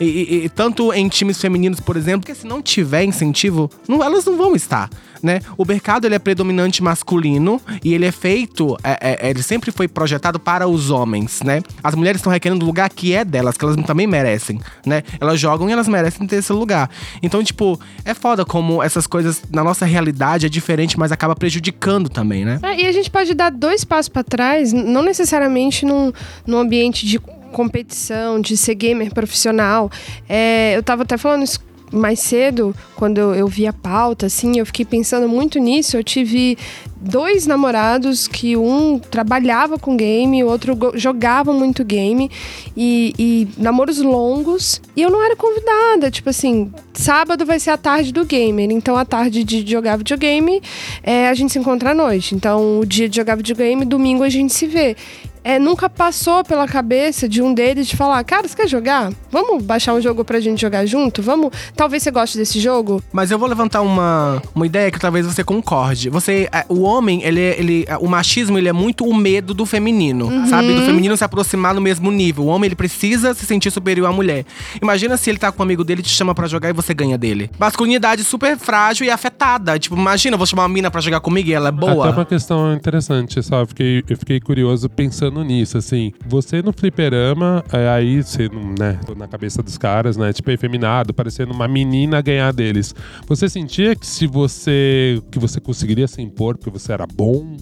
[0.00, 4.24] E, e- tanto em times femininos, por exemplo, porque se não tiver incentivo, não- elas
[4.24, 4.88] não vão estar,
[5.22, 5.40] né?
[5.58, 9.86] O mercado ele é predominante masculino e ele é feito, é- é- ele sempre foi
[9.86, 11.60] projetado para os homens, né?
[11.84, 15.02] As mulheres estão requerendo o lugar que é delas, que elas também merecem, né?
[15.20, 16.88] Elas jogam e elas merecem ter esse lugar.
[17.22, 22.08] Então, tipo, é foda como essas coisas na nossa realidade é diferente, mas acaba prejudicando
[22.08, 22.58] também, né?
[22.62, 26.10] É, e a gente pode dar dois passos pra trás, não necessariamente num,
[26.46, 29.90] num ambiente de competição, de ser gamer profissional.
[30.28, 31.60] É, eu tava até falando isso
[31.92, 35.96] mais cedo, quando eu, vi a pauta, assim, eu fiquei pensando muito nisso.
[35.96, 36.56] Eu tive
[37.00, 42.30] dois namorados que um trabalhava com game, o outro jogava muito game
[42.76, 44.80] e, e namoros longos.
[44.96, 48.96] E eu não era convidada, tipo assim, sábado vai ser a tarde do gamer, então
[48.96, 50.60] a tarde de jogar videogame
[51.02, 52.34] é, a gente se encontra à noite.
[52.34, 54.96] Então o dia de jogar videogame, domingo a gente se vê.
[55.42, 59.10] É, nunca passou pela cabeça de um deles de falar, cara, você quer jogar?
[59.30, 61.22] Vamos baixar um jogo pra gente jogar junto?
[61.22, 61.50] Vamos.
[61.74, 63.02] Talvez você goste desse jogo.
[63.12, 66.10] Mas eu vou levantar uma, uma ideia que talvez você concorde.
[66.10, 69.54] Você, é, o homem, ele, é- ele, é, o machismo, ele é muito o medo
[69.54, 70.74] do feminino, sabe?
[70.74, 72.44] Do feminino se aproximar no mesmo nível.
[72.44, 74.44] O homem, ele precisa se sentir superior à mulher.
[74.82, 77.16] Imagina se ele tá com um amigo dele, te chama pra jogar e você ganha
[77.16, 77.50] dele.
[77.58, 79.78] Masculinidade super frágil e afetada.
[79.78, 81.94] Tipo, imagina, eu vou chamar uma mina pra jogar comigo e ela é Até uma
[82.12, 82.24] boa.
[82.26, 86.12] questão interessante, eu fiquei, eu fiquei curioso pensando nisso, assim.
[86.26, 91.14] Você no fliperama, é, aí você, não- né, na cabeça dos caras, né, tipo efeminado,
[91.14, 92.94] parecendo uma menina ganhar deles.
[93.26, 97.56] Você sentia que se você, que você conseguiria se impor porque você era bom?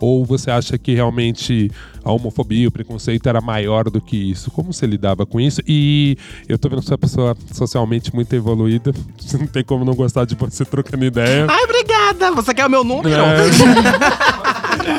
[0.00, 1.70] Ou você acha que realmente
[2.04, 4.50] a homofobia, o preconceito era maior do que isso?
[4.50, 5.62] Como você lidava com isso?
[5.66, 6.16] E
[6.48, 8.92] eu tô vendo que você é uma pessoa socialmente muito evoluída.
[9.38, 11.46] Não tem como não gostar de você trocando ideia.
[11.48, 12.32] Ai, obrigada!
[12.32, 13.14] Você quer o meu número?
[13.18, 14.43] É.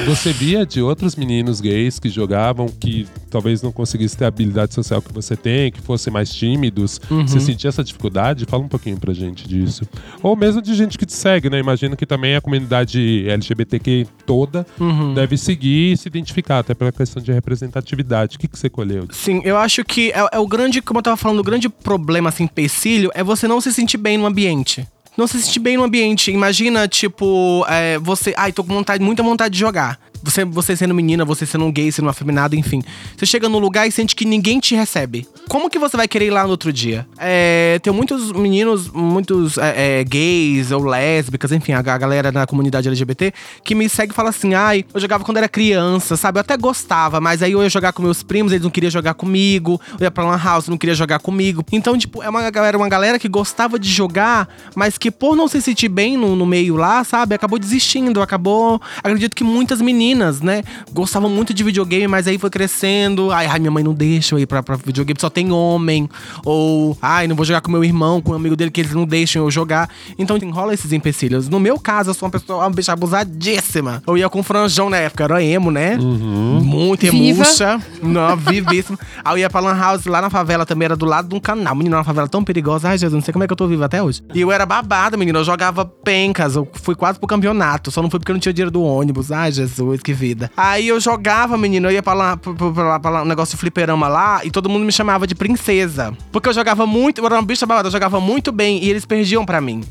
[0.05, 4.73] Você via de outros meninos gays que jogavam que talvez não conseguissem ter a habilidade
[4.73, 6.99] social que você tem, que fossem mais tímidos.
[7.09, 8.45] Você sentia essa dificuldade?
[8.45, 9.87] Fala um pouquinho pra gente disso.
[10.21, 11.59] Ou mesmo de gente que te segue, né?
[11.59, 14.65] Imagino que também a comunidade LGBTQ toda
[15.13, 18.37] deve seguir e se identificar, até pela questão de representatividade.
[18.37, 19.07] O que, que você colheu?
[19.11, 22.29] Sim, eu acho que é, é o grande, como eu tava falando, o grande problema,
[22.29, 24.87] assim, empecilho é você não se sentir bem no ambiente.
[25.17, 26.31] Não se sentir bem no ambiente.
[26.31, 28.33] Imagina, tipo, é, você.
[28.37, 29.99] Ai, tô com vontade, muita vontade de jogar.
[30.25, 32.81] Você, você sendo menina, você sendo um gay, sendo afeminado, enfim.
[33.15, 35.27] Você chega num lugar e sente que ninguém te recebe.
[35.47, 37.07] Como que você vai querer ir lá no outro dia?
[37.17, 42.47] É, tem muitos meninos, muitos é, é, gays ou lésbicas, enfim, a, a galera da
[42.47, 43.33] comunidade LGBT,
[43.63, 46.39] que me segue e fala assim: ai, eu jogava quando era criança, sabe?
[46.39, 49.13] Eu até gostava, mas aí eu ia jogar com meus primos, eles não queriam jogar
[49.13, 49.79] comigo.
[49.99, 51.63] Eu ia pra Lan House, não queria jogar comigo.
[51.71, 55.47] Então, tipo, é uma galera, uma galera que gostava de jogar, mas que por não
[55.47, 57.35] se sentir bem no, no meio lá, sabe?
[57.35, 58.81] Acabou desistindo, acabou.
[58.97, 60.63] Acredito que muitas meninas, né?
[60.91, 63.31] Gostavam muito de videogame, mas aí foi crescendo.
[63.31, 66.09] Ai, ai minha mãe não deixa eu ir pra, pra videogame, só tem homem.
[66.43, 69.05] Ou, ai, não vou jogar com meu irmão, com um amigo dele, que eles não
[69.05, 69.89] deixam eu jogar.
[70.17, 71.49] Então enrola esses empecilhos.
[71.49, 74.01] No meu caso, eu sou uma pessoa, uma bicha abusadíssima.
[74.05, 75.97] Eu ia com franjão na época, era emo, né?
[75.97, 77.43] Muito Viva.
[77.43, 77.81] emuxa.
[78.01, 78.97] Não, vivíssimo.
[79.23, 81.39] Aí eu ia pra Lan House lá na favela também, era do lado de um
[81.39, 81.75] canal.
[81.75, 82.89] Menina, uma favela tão perigosa.
[82.89, 84.21] Ai, Jesus, não sei como é que eu tô viva até hoje.
[84.33, 85.39] E eu era babada, menina.
[85.39, 86.55] Eu jogava pencas.
[86.55, 87.91] Eu fui quase pro campeonato.
[87.91, 89.31] Só não fui porque eu não tinha dinheiro do ônibus.
[89.31, 90.51] Ai, Jesus, que vida.
[90.55, 91.87] Aí eu jogava, menina.
[91.87, 94.45] Eu ia pra lá, pra, pra, pra, pra lá, um negócio de fliperama lá.
[94.45, 96.15] E todo mundo me chamava de princesa.
[96.31, 97.19] Porque eu jogava muito.
[97.19, 97.87] Eu era uma bicha babada.
[97.87, 98.83] Eu jogava muito bem.
[98.83, 99.83] E eles perdiam pra mim.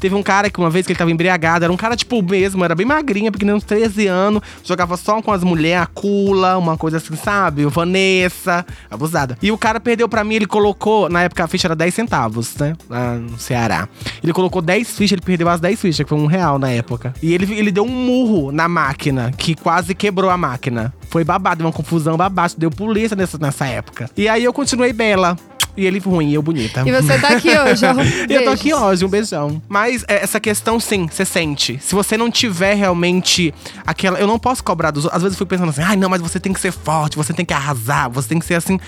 [0.00, 2.64] Teve um cara que uma vez que ele tava embriagado, era um cara tipo mesmo,
[2.64, 6.58] era bem magrinha, porque nem uns 13 anos, jogava só com as mulheres, a Cula,
[6.58, 7.64] uma coisa assim, sabe?
[7.64, 9.36] O Vanessa, abusada.
[9.42, 12.56] E o cara perdeu pra mim, ele colocou, na época a ficha era 10 centavos,
[12.56, 12.74] né?
[12.88, 13.88] Lá no Ceará.
[14.22, 17.14] Ele colocou 10 fichas, ele perdeu as 10 fichas, que foi um real na época.
[17.22, 20.92] E ele, ele deu um murro na máquina, que quase quebrou a máquina.
[21.10, 24.10] Foi babado, uma confusão babado, deu polícia nessa, nessa época.
[24.16, 25.36] E aí eu continuei bela.
[25.76, 26.82] E ele ruim, e eu bonita.
[26.86, 27.94] E você tá aqui hoje, ó.
[28.28, 29.60] E eu tô aqui hoje, um beijão.
[29.68, 31.78] Mas é, essa questão, sim, você sente.
[31.80, 33.54] Se você não tiver realmente
[33.86, 34.18] aquela.
[34.18, 35.16] Eu não posso cobrar dos outros.
[35.16, 37.32] Às vezes eu fico pensando assim, ai, não, mas você tem que ser forte, você
[37.32, 38.78] tem que arrasar, você tem que ser assim.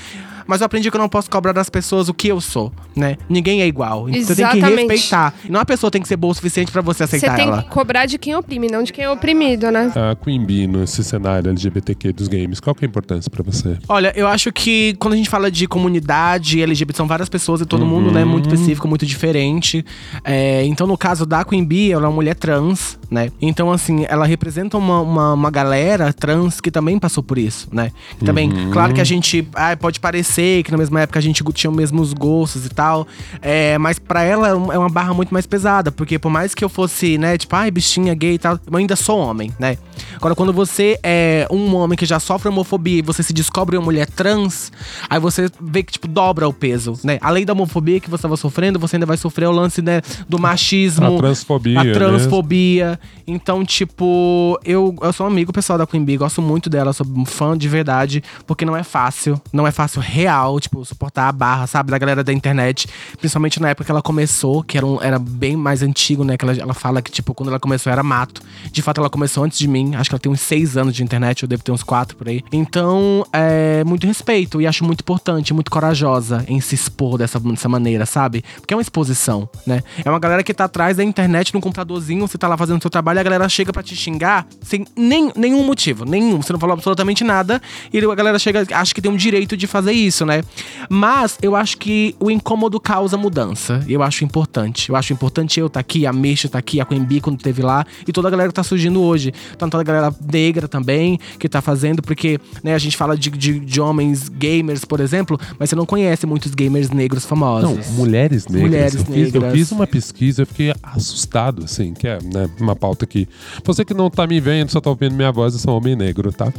[0.46, 3.16] Mas eu aprendi que eu não posso cobrar das pessoas o que eu sou, né?
[3.28, 4.09] Ninguém é igual.
[4.09, 4.90] Então Você tem que Exatamente.
[4.90, 5.35] respeitar.
[5.44, 7.48] E não a pessoa tem que ser boa o suficiente pra você Você aceitar tem
[7.48, 7.62] ela.
[7.62, 9.92] que cobrar de quem oprime, não de quem é oprimido, né?
[9.94, 13.76] A Queen Bee nesse cenário LGBTQ dos games, qual que é a importância pra você?
[13.88, 17.66] Olha, eu acho que quando a gente fala de comunidade LGBT, são várias pessoas e
[17.66, 19.85] todo mundo, né, muito específico, muito diferente.
[20.24, 23.31] É, então, no caso da Queen Bee, ela é uma mulher trans, né?
[23.40, 27.92] Então, assim, ela representa uma, uma, uma galera trans que também passou por isso, né?
[28.20, 31.44] E também, claro que a gente ah, pode parecer que na mesma época a gente
[31.55, 33.07] tinha os mesmos gostos e tal,
[33.40, 36.64] é, mas pra ela é é uma barra muito mais pesada, porque por mais que
[36.64, 39.79] eu fosse, né, tipo, ai, bichinha gay e tal, eu ainda sou homem, né?
[40.16, 43.85] Agora, quando você é um homem que já sofre homofobia e você se descobre uma
[43.85, 44.72] mulher trans,
[45.09, 47.18] aí você vê que, tipo, dobra o peso, né?
[47.20, 50.38] Além da homofobia que você estava sofrendo, você ainda vai sofrer o lance, né, do
[50.38, 51.16] machismo.
[51.16, 53.00] A transfobia, A transfobia.
[53.26, 57.06] Então, tipo, eu, eu sou um amigo pessoal da Queen Bee, gosto muito dela, sou
[57.06, 59.40] um fã de verdade, porque não é fácil.
[59.52, 62.86] Não é fácil real, tipo, suportar a barra, sabe, da galera da internet.
[63.18, 66.36] Principalmente na época que ela começou, que era, um, era bem mais antigo, né?
[66.36, 68.42] Que ela, ela fala que, tipo, quando ela começou era mato.
[68.70, 69.94] De fato, ela começou antes de mim.
[69.94, 72.28] Acho que ela tem uns seis anos de internet, eu devo ter uns quatro por
[72.28, 72.42] aí.
[72.52, 77.68] Então, é muito respeito e acho muito importante, muito corajosa em se expor dessa, dessa
[77.68, 78.44] maneira, sabe?
[78.60, 79.82] Porque é uma exposição, né?
[80.04, 82.90] É uma galera que tá atrás da internet, num computadorzinho, você tá lá fazendo seu
[82.94, 86.40] trabalho a galera chega pra te xingar sem nem, nenhum motivo, nenhum.
[86.40, 87.61] Você não falou absolutamente nada
[87.92, 90.42] e a galera chega, acha que tem um direito de fazer isso, né?
[90.88, 93.85] Mas eu acho que o incômodo causa mudança.
[93.88, 94.88] Eu acho importante.
[94.88, 97.85] Eu acho importante eu estar aqui, a Misha tá aqui, a Bee quando teve lá,
[98.07, 99.33] e toda a galera que tá surgindo hoje.
[99.59, 103.30] Tanto toda a galera negra também, que tá fazendo, porque né, a gente fala de,
[103.30, 107.88] de, de homens gamers, por exemplo, mas você não conhece muitos gamers negros famosos.
[107.88, 108.70] Não, mulheres negras.
[108.70, 109.52] Mulheres eu, fiz, eu negras.
[109.52, 113.28] fiz uma pesquisa, eu fiquei assustado, assim, que é né, uma pauta que.
[113.64, 115.96] Você que não tá me vendo, só tá ouvindo minha voz, eu sou um homem
[115.96, 116.52] negro, tá?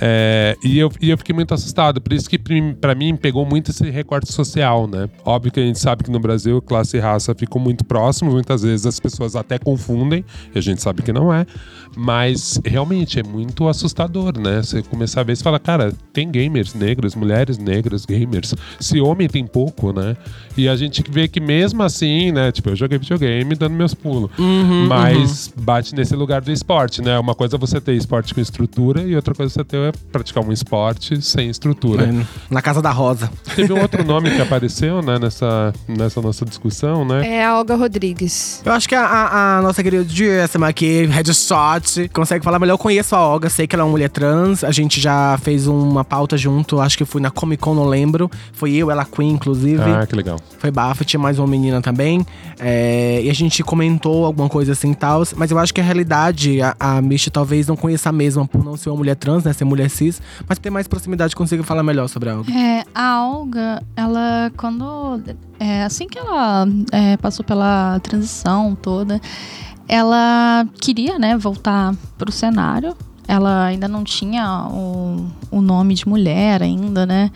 [0.00, 2.00] É, e, eu, e eu fiquei muito assustado.
[2.00, 2.38] Por isso que
[2.80, 5.08] pra mim pegou muito esse recorte social, né?
[5.24, 8.62] Óbvio que a gente sabe que no Brasil classe e raça ficam muito próximos, muitas
[8.62, 10.24] vezes as pessoas até confundem,
[10.54, 11.46] e a gente sabe que não é.
[11.96, 14.62] Mas realmente é muito assustador, né?
[14.62, 18.54] Você começar a ver e fala, cara, tem gamers negros, mulheres negras, gamers.
[18.80, 20.16] Se homem tem pouco, né?
[20.56, 22.50] E a gente vê que mesmo assim, né?
[22.50, 24.30] Tipo, eu joguei videogame dando meus pulos.
[24.38, 27.18] Uhum, mas bate nesse lugar do esporte, né?
[27.18, 29.92] Uma coisa é você ter esporte com estrutura e outra coisa é você ter é
[30.10, 32.04] praticar um esporte sem estrutura.
[32.04, 33.30] É, na Casa da Rosa.
[33.54, 37.26] Teve um outro nome que apareceu, né, nessa, nessa nossa discussão, né?
[37.26, 38.62] É a Olga Rodrigues.
[38.64, 42.74] Eu acho que a, a, a nossa querida Jéssica aqui, Headshot, consegue falar melhor.
[42.74, 44.64] Eu conheço a Olga, sei que ela é uma mulher trans.
[44.64, 48.30] A gente já fez uma pauta junto, acho que fui na Comic Con, não lembro.
[48.52, 49.82] Foi eu, ela, Queen, inclusive.
[49.82, 50.38] Ah, que legal.
[50.58, 52.24] Foi bafo, tinha mais uma menina também.
[52.58, 55.22] É, e a gente comentou alguma coisa assim e tal.
[55.36, 58.64] Mas eu acho que a realidade, a, a Misty talvez não conheça a mesma por
[58.64, 59.52] não ser uma mulher trans, né?
[59.52, 60.20] Ser mulher cis.
[60.48, 62.52] Mas ter mais proximidade, consiga falar melhor sobre a Olga.
[62.52, 65.22] É, a Olga, ela, quando.
[65.58, 69.20] É, assim que ela é, passou pela transição toda,
[69.88, 72.96] ela queria, né, voltar pro cenário.
[73.26, 77.30] Ela ainda não tinha o, o nome de mulher ainda, né?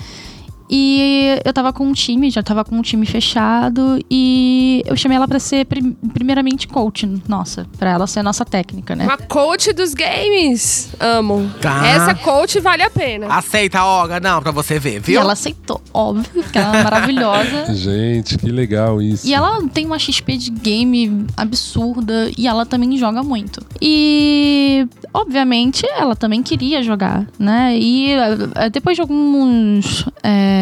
[0.70, 5.16] E eu tava com um time, já tava com um time fechado e eu chamei
[5.16, 9.04] ela para ser prim primeiramente coach, nossa, para ela ser nossa técnica, né?
[9.04, 10.90] Uma coach dos games.
[11.00, 11.50] Amo.
[11.60, 11.86] Tá.
[11.86, 13.26] Essa coach vale a pena.
[13.34, 15.20] Aceita, Olga, não, pra você ver, E viu?
[15.20, 17.72] ela aceitou, óbvio, porque ela é maravilhosa.
[17.74, 19.26] Gente, que legal isso.
[19.26, 23.60] E ela tem uma XP de game absurda e ela também joga muito.
[23.80, 27.76] E, obviamente, ela também queria jogar, né?
[27.78, 30.04] E eh, depois de alguns.
[30.22, 30.57] é,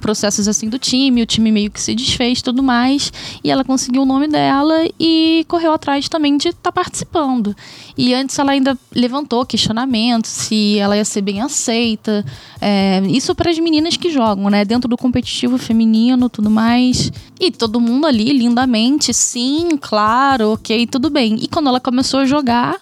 [0.00, 4.02] processos assim do time, o time meio que se desfez tudo mais, e ela conseguiu
[4.02, 7.56] o nome dela e correu atrás também de estar participando.
[7.96, 12.24] E antes ela ainda levantou questionamentos se ela ia ser bem aceita.
[12.60, 14.64] É, isso para as meninas que jogam, né?
[14.64, 17.10] Dentro do competitivo feminino, tudo mais.
[17.40, 21.36] E todo mundo ali lindamente, sim, claro, ok, tudo bem.
[21.40, 22.76] E quando ela começou a jogar,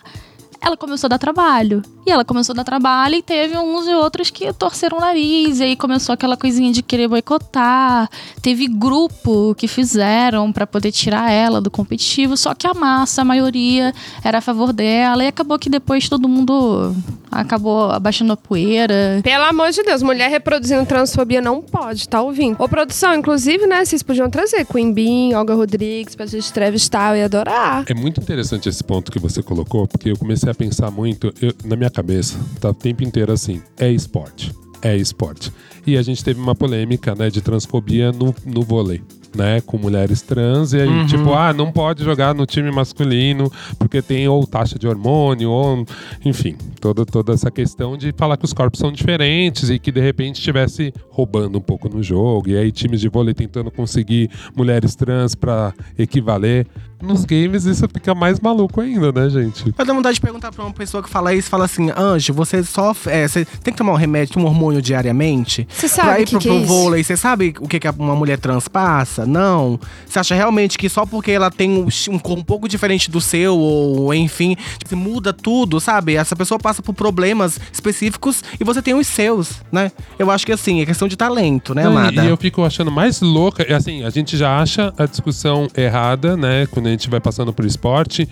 [0.61, 1.83] ela começou a dar trabalho.
[2.07, 5.59] E ela começou a dar trabalho e teve uns e outros que torceram o nariz.
[5.61, 8.09] E aí começou aquela coisinha de querer boicotar.
[8.43, 12.37] Teve grupo que fizeram para poder tirar ela do competitivo.
[12.37, 15.25] Só que a massa, a maioria, era a favor dela.
[15.25, 16.95] E acabou que depois todo mundo
[17.31, 19.21] acabou abaixando a poeira.
[19.23, 22.57] Pelo amor de Deus, mulher reproduzindo transfobia não pode, tá ouvindo?
[22.63, 27.25] Ô, produção, inclusive, né, vocês podiam trazer Queen Bean, Olga Rodrigues pra gente entrevistar, ia
[27.25, 27.85] adorar.
[27.89, 31.53] É muito interessante esse ponto que você colocou, porque eu comecei a pensar muito, eu-
[31.65, 34.53] na minha cabeça, tá o tempo inteiro assim, é esporte,
[34.83, 35.53] é esporte.
[35.87, 39.01] E a gente teve uma polêmica, né, de transfobia no, no vôlei.
[39.35, 44.01] Né, com mulheres trans, e aí, tipo, ah, não pode jogar no time masculino porque
[44.01, 45.85] tem ou taxa de hormônio, ou,
[46.25, 50.01] enfim, toda, toda essa questão de falar que os corpos são diferentes e que de
[50.01, 54.95] repente estivesse roubando um pouco no jogo, e aí times de vôlei tentando conseguir mulheres
[54.95, 56.65] trans pra equivaler.
[57.03, 59.75] Nos games isso fica mais maluco ainda, né, gente?
[59.77, 62.63] Eu dou vontade de perguntar pra uma pessoa que fala isso, fala assim, Anjo, você
[62.63, 63.13] sofre.
[63.13, 65.69] É, você tem que tomar um remédio, um hormônio diariamente?
[65.69, 66.67] Você pra sabe ir o que, pro, que pro é isso?
[66.67, 69.24] vôlei, você sabe o que, que uma mulher trans passa?
[69.27, 69.79] Não.
[70.07, 73.21] Você acha realmente que só porque ela tem um, um corpo um pouco diferente do
[73.21, 76.15] seu, ou enfim, tipo, muda tudo, sabe?
[76.17, 79.91] Essa pessoa passa por problemas específicos e você tem os seus, né?
[80.19, 82.25] Eu acho que assim, é questão de talento, né, Não, e- amada?
[82.25, 86.37] E eu fico achando mais louca, é assim, a gente já acha a discussão errada,
[86.37, 88.29] né, quando a gente vai passando por esporte,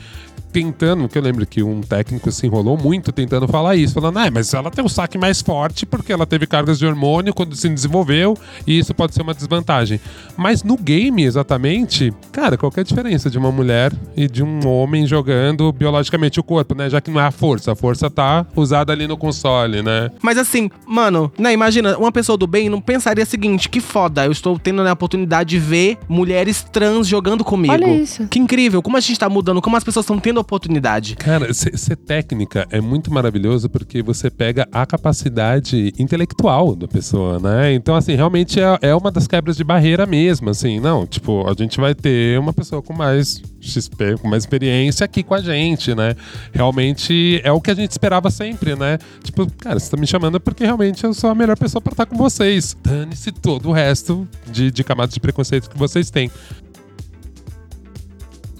[0.52, 4.30] tentando, que eu lembro que um técnico se enrolou muito tentando falar isso, falando, ah,
[4.30, 7.68] mas ela tem o saque mais forte porque ela teve cargas de hormônio quando se
[7.68, 8.36] desenvolveu
[8.66, 9.98] e isso pode ser uma desvantagem.
[10.36, 14.42] Mas no game, exatamente, cara, qual que é a diferença de uma mulher e de
[14.42, 18.10] um homem jogando biologicamente o corpo, né, já que não é a força, a força
[18.10, 20.10] tá usada ali no console, né?
[20.20, 24.26] Mas assim, mano, né, imagina, uma pessoa do bem não pensaria o seguinte, que foda,
[24.26, 27.72] eu estou tendo né, a oportunidade de ver mulheres trans jogando comigo.
[27.72, 28.26] Olha isso.
[28.28, 31.16] Que incrível, como a gente tá mudando, como as pessoas estão tendo oportunidade.
[31.16, 37.72] Cara, ser, técnica é muito maravilhoso porque você pega a capacidade intelectual da pessoa, né?
[37.72, 40.80] Então, assim, realmente é, é uma das quebras de barreira mesmo, assim.
[40.80, 45.22] Não, tipo, a gente vai ter uma pessoa com mais XP, com mais experiência aqui
[45.22, 46.14] com a gente, né?
[46.52, 48.98] Realmente é o que a gente esperava sempre, né?
[49.22, 52.06] Tipo, cara, você tá me chamando porque realmente eu sou a melhor pessoa pra estar
[52.06, 52.76] com vocês.
[52.82, 56.30] Dane-se todo o resto de, de camadas de preconceito que vocês têm.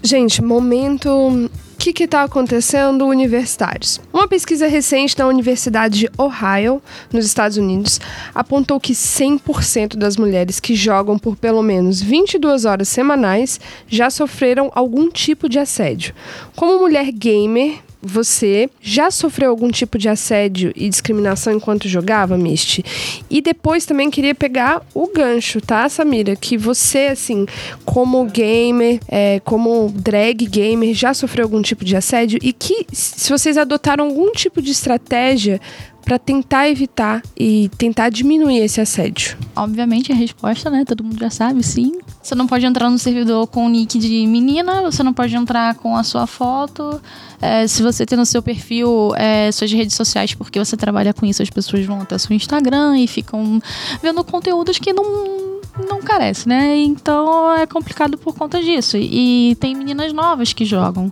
[0.03, 1.49] Gente, momento.
[1.83, 3.99] Que que tá acontecendo universitários?
[4.13, 7.99] Uma pesquisa recente da Universidade de Ohio, nos Estados Unidos,
[8.33, 14.71] apontou que 100% das mulheres que jogam por pelo menos 22 horas semanais já sofreram
[14.73, 16.15] algum tipo de assédio.
[16.55, 22.83] Como mulher gamer, você já sofreu algum tipo de assédio e discriminação enquanto jogava, Misty?
[23.29, 26.35] E depois também queria pegar o gancho, tá, Samira?
[26.35, 27.45] Que você, assim,
[27.85, 33.29] como gamer, é, como drag gamer, já sofreu algum tipo de assédio e que se
[33.29, 35.61] vocês adotaram algum tipo de estratégia
[36.03, 39.37] para tentar evitar e tentar diminuir esse assédio?
[39.55, 40.83] Obviamente a resposta, né?
[40.85, 41.99] Todo mundo já sabe, sim.
[42.21, 45.75] Você não pode entrar no servidor com o nick de menina, você não pode entrar
[45.75, 47.01] com a sua foto.
[47.41, 51.25] É, se você tem no seu perfil é, suas redes sociais, porque você trabalha com
[51.25, 53.61] isso, as pessoas vão até seu Instagram e ficam
[54.01, 55.53] vendo conteúdos que não
[55.89, 56.77] não carece, né?
[56.77, 58.95] Então é complicado por conta disso.
[58.97, 61.11] E tem meninas novas que jogam.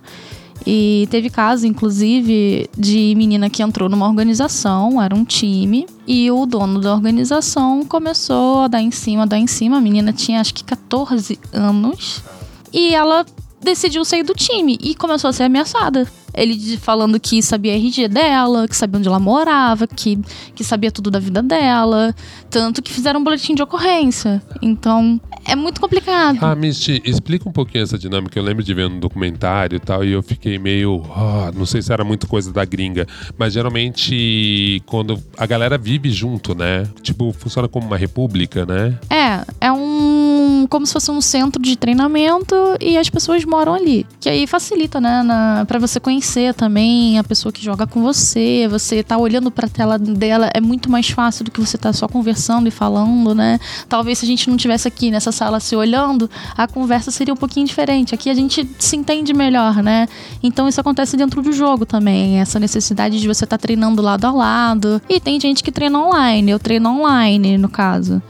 [0.65, 6.45] E teve caso, inclusive, de menina que entrou numa organização, era um time, e o
[6.45, 9.77] dono da organização começou a dar em cima, dar em cima.
[9.77, 12.23] A menina tinha acho que 14 anos.
[12.71, 13.25] E ela
[13.61, 16.07] decidiu sair do time e começou a ser ameaçada.
[16.33, 20.19] Ele falando que sabia a RG dela, que sabia onde ela morava, que,
[20.55, 22.15] que sabia tudo da vida dela.
[22.49, 24.41] Tanto que fizeram um boletim de ocorrência.
[24.61, 26.37] Então, é muito complicado.
[26.41, 28.37] Ah, Misty, explica um pouquinho essa dinâmica.
[28.37, 31.03] Eu lembro de ver um documentário e tal, e eu fiquei meio.
[31.03, 33.07] Oh, não sei se era muito coisa da gringa,
[33.37, 36.87] mas geralmente quando a galera vive junto, né?
[37.01, 38.97] Tipo, funciona como uma república, né?
[39.09, 40.67] É, é um.
[40.69, 44.05] como se fosse um centro de treinamento e as pessoas moram ali.
[44.19, 45.23] Que aí facilita, né?
[45.23, 49.49] Na, pra você conhecer conhecer também a pessoa que joga com você, você tá olhando
[49.49, 53.33] pra tela dela, é muito mais fácil do que você tá só conversando e falando,
[53.33, 53.59] né?
[53.89, 57.37] Talvez se a gente não tivesse aqui nessa sala se olhando, a conversa seria um
[57.37, 58.13] pouquinho diferente.
[58.13, 60.07] Aqui a gente se entende melhor, né?
[60.43, 64.25] Então isso acontece dentro do jogo também, essa necessidade de você estar tá treinando lado
[64.25, 65.01] a lado.
[65.09, 68.21] E tem gente que treina online, eu treino online, no caso.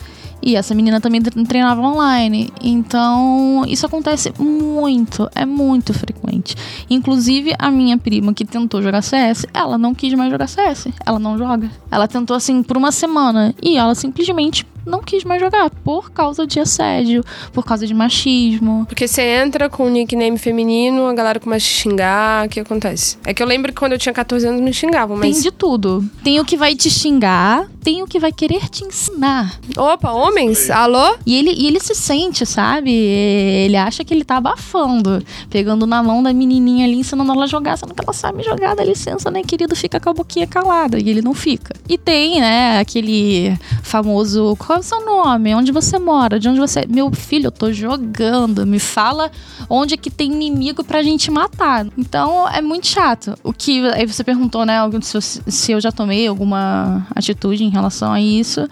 [0.42, 2.52] E essa menina também treinava online.
[2.62, 6.56] Então, isso acontece muito, é muito frequente.
[6.90, 10.88] Inclusive, a minha prima que tentou jogar CS, ela não quis mais jogar CS.
[11.06, 11.70] Ela não joga.
[11.92, 16.46] Ela tentou assim por uma semana e ela simplesmente não quis mais jogar por causa
[16.46, 17.24] de assédio,
[17.54, 18.86] por causa de machismo.
[18.88, 23.18] Porque você entra com um nickname feminino, a galera começa a xingar, o que acontece?
[23.26, 25.36] É que eu lembro que quando eu tinha 14 anos me xingavam, mas.
[25.36, 26.04] Tem de tudo.
[26.24, 29.60] Tem o que vai te xingar, tem o que vai querer te ensinar.
[29.78, 30.70] Opa, homens?
[30.70, 31.16] Alô?
[31.26, 32.92] E ele, e ele se sente, sabe?
[32.92, 37.48] Ele acha que ele tá abafando, pegando na mão da menininha ali, ensinando ela a
[37.48, 39.76] jogar, sendo que ela sabe jogar, dá licença, né, querido?
[39.76, 41.00] Fica com a boquinha calada.
[41.00, 41.76] E ele não fica.
[41.88, 45.54] E tem, né, aquele famoso qual é o seu nome?
[45.54, 46.40] Onde você mora?
[46.40, 46.86] De onde você.
[46.88, 48.66] Meu filho, eu tô jogando.
[48.66, 49.30] Me fala
[49.70, 51.86] onde é que tem inimigo pra gente matar.
[51.98, 53.38] Então é muito chato.
[53.44, 53.86] O que.
[53.90, 54.78] Aí você perguntou, né?
[55.02, 58.66] Se eu já tomei alguma atitude em relação a isso.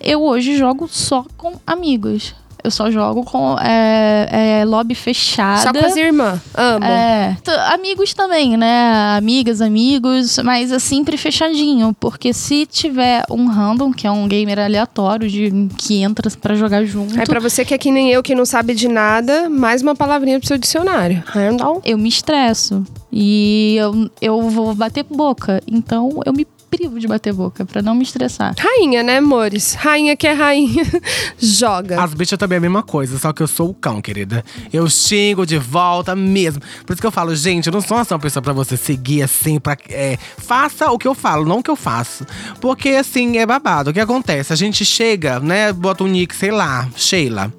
[0.00, 2.34] Eu hoje jogo só com amigos.
[2.64, 5.62] Eu só jogo com é, é, lobby fechada.
[5.62, 6.40] Só com as irmãs.
[6.54, 6.84] Amo.
[6.84, 7.36] É,
[7.72, 9.16] amigos também, né?
[9.16, 11.94] Amigas, amigos, mas é sempre fechadinho.
[11.98, 16.84] Porque se tiver um random, que é um gamer aleatório de, que entra para jogar
[16.84, 17.18] junto.
[17.20, 19.94] É para você que é que nem eu, que não sabe de nada, mais uma
[19.94, 21.22] palavrinha pro seu dicionário.
[21.26, 21.80] Random.
[21.84, 22.84] Eu me estresso.
[23.10, 25.60] E eu, eu vou bater boca.
[25.66, 28.54] Então eu me privo de bater boca para não me estressar.
[28.58, 29.74] Rainha, né, amores?
[29.74, 30.82] Rainha que é rainha.
[31.38, 32.02] Joga.
[32.02, 34.42] As bichas também é a mesma coisa, só que eu sou o cão, querida.
[34.72, 36.62] Eu xingo de volta mesmo.
[36.86, 39.60] Por isso que eu falo, gente, eu não sou uma pessoa para você seguir assim,
[39.60, 39.76] pra.
[39.90, 42.24] É, faça o que eu falo, não o que eu faço.
[42.58, 43.90] Porque assim, é babado.
[43.90, 44.50] O que acontece?
[44.50, 47.52] A gente chega, né, bota um nick, sei lá, Sheila.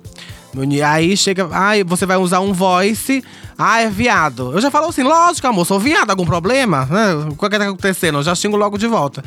[0.87, 3.23] Aí chega, ai, você vai usar um voice,
[3.57, 4.51] ah, é viado.
[4.53, 6.85] Eu já falo assim, lógico, amor, sou viado, algum problema?
[6.85, 7.13] Né?
[7.29, 8.19] O que tá acontecendo?
[8.19, 9.23] Eu já xingo logo de volta.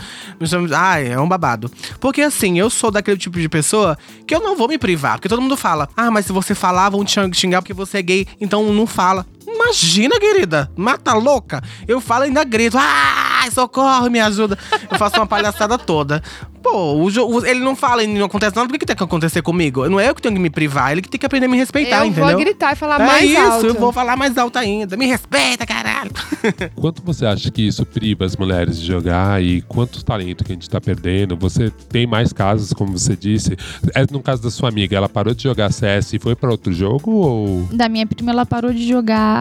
[0.77, 1.71] Ai, é um babado.
[2.01, 3.97] Porque assim, eu sou daquele tipo de pessoa
[4.27, 5.15] que eu não vou me privar.
[5.15, 8.03] Porque todo mundo fala, ah, mas se você falar, vão te xingar porque você é
[8.03, 9.27] gay, então não fala.
[9.47, 11.63] Imagina, querida, mata louca.
[11.87, 14.59] Eu falo e ainda grito, ai, socorro, me ajuda.
[14.91, 16.23] Eu faço uma palhaçada toda.
[16.63, 19.05] Pô, o jogo, ele não fala e não acontece nada, por que, que tem que
[19.05, 19.89] acontecer comigo?
[19.89, 21.57] Não é eu que tenho que me privar, ele que tem que aprender a me
[21.57, 22.31] respeitar, eu entendeu?
[22.31, 23.67] Eu vou gritar e falar é mais isso, alto.
[23.67, 24.97] eu vou falar mais alto ainda.
[24.97, 26.11] Me respeita, caralho.
[26.75, 30.55] Quanto você acha que isso priva as mulheres de jogar e quanto talento que a
[30.55, 31.37] gente tá perdendo?
[31.37, 33.57] Você tem mais casos, como você disse.
[33.95, 36.73] É no caso da sua amiga, ela parou de jogar CS e foi para outro
[36.73, 39.36] jogo ou Da minha prima ela parou de jogar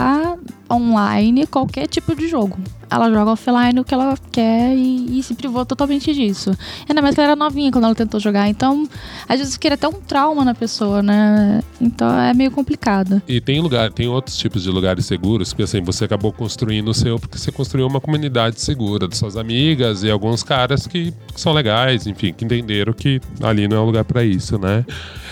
[0.71, 2.57] online qualquer tipo de jogo.
[2.89, 6.55] Ela joga offline o que ela quer e, e, se privou totalmente disso.
[6.87, 8.47] Ainda mais que ela era novinha quando ela tentou jogar.
[8.47, 8.87] Então,
[9.27, 11.63] às vezes cria até um trauma na pessoa, né?
[11.81, 13.21] Então é meio complicado.
[13.27, 16.93] E tem lugar, tem outros tipos de lugares seguros, porque assim, você acabou construindo o
[16.93, 21.41] seu porque você construiu uma comunidade segura de suas amigas e alguns caras que, que
[21.41, 24.85] são legais, enfim, que entenderam que ali não é um lugar para isso, né?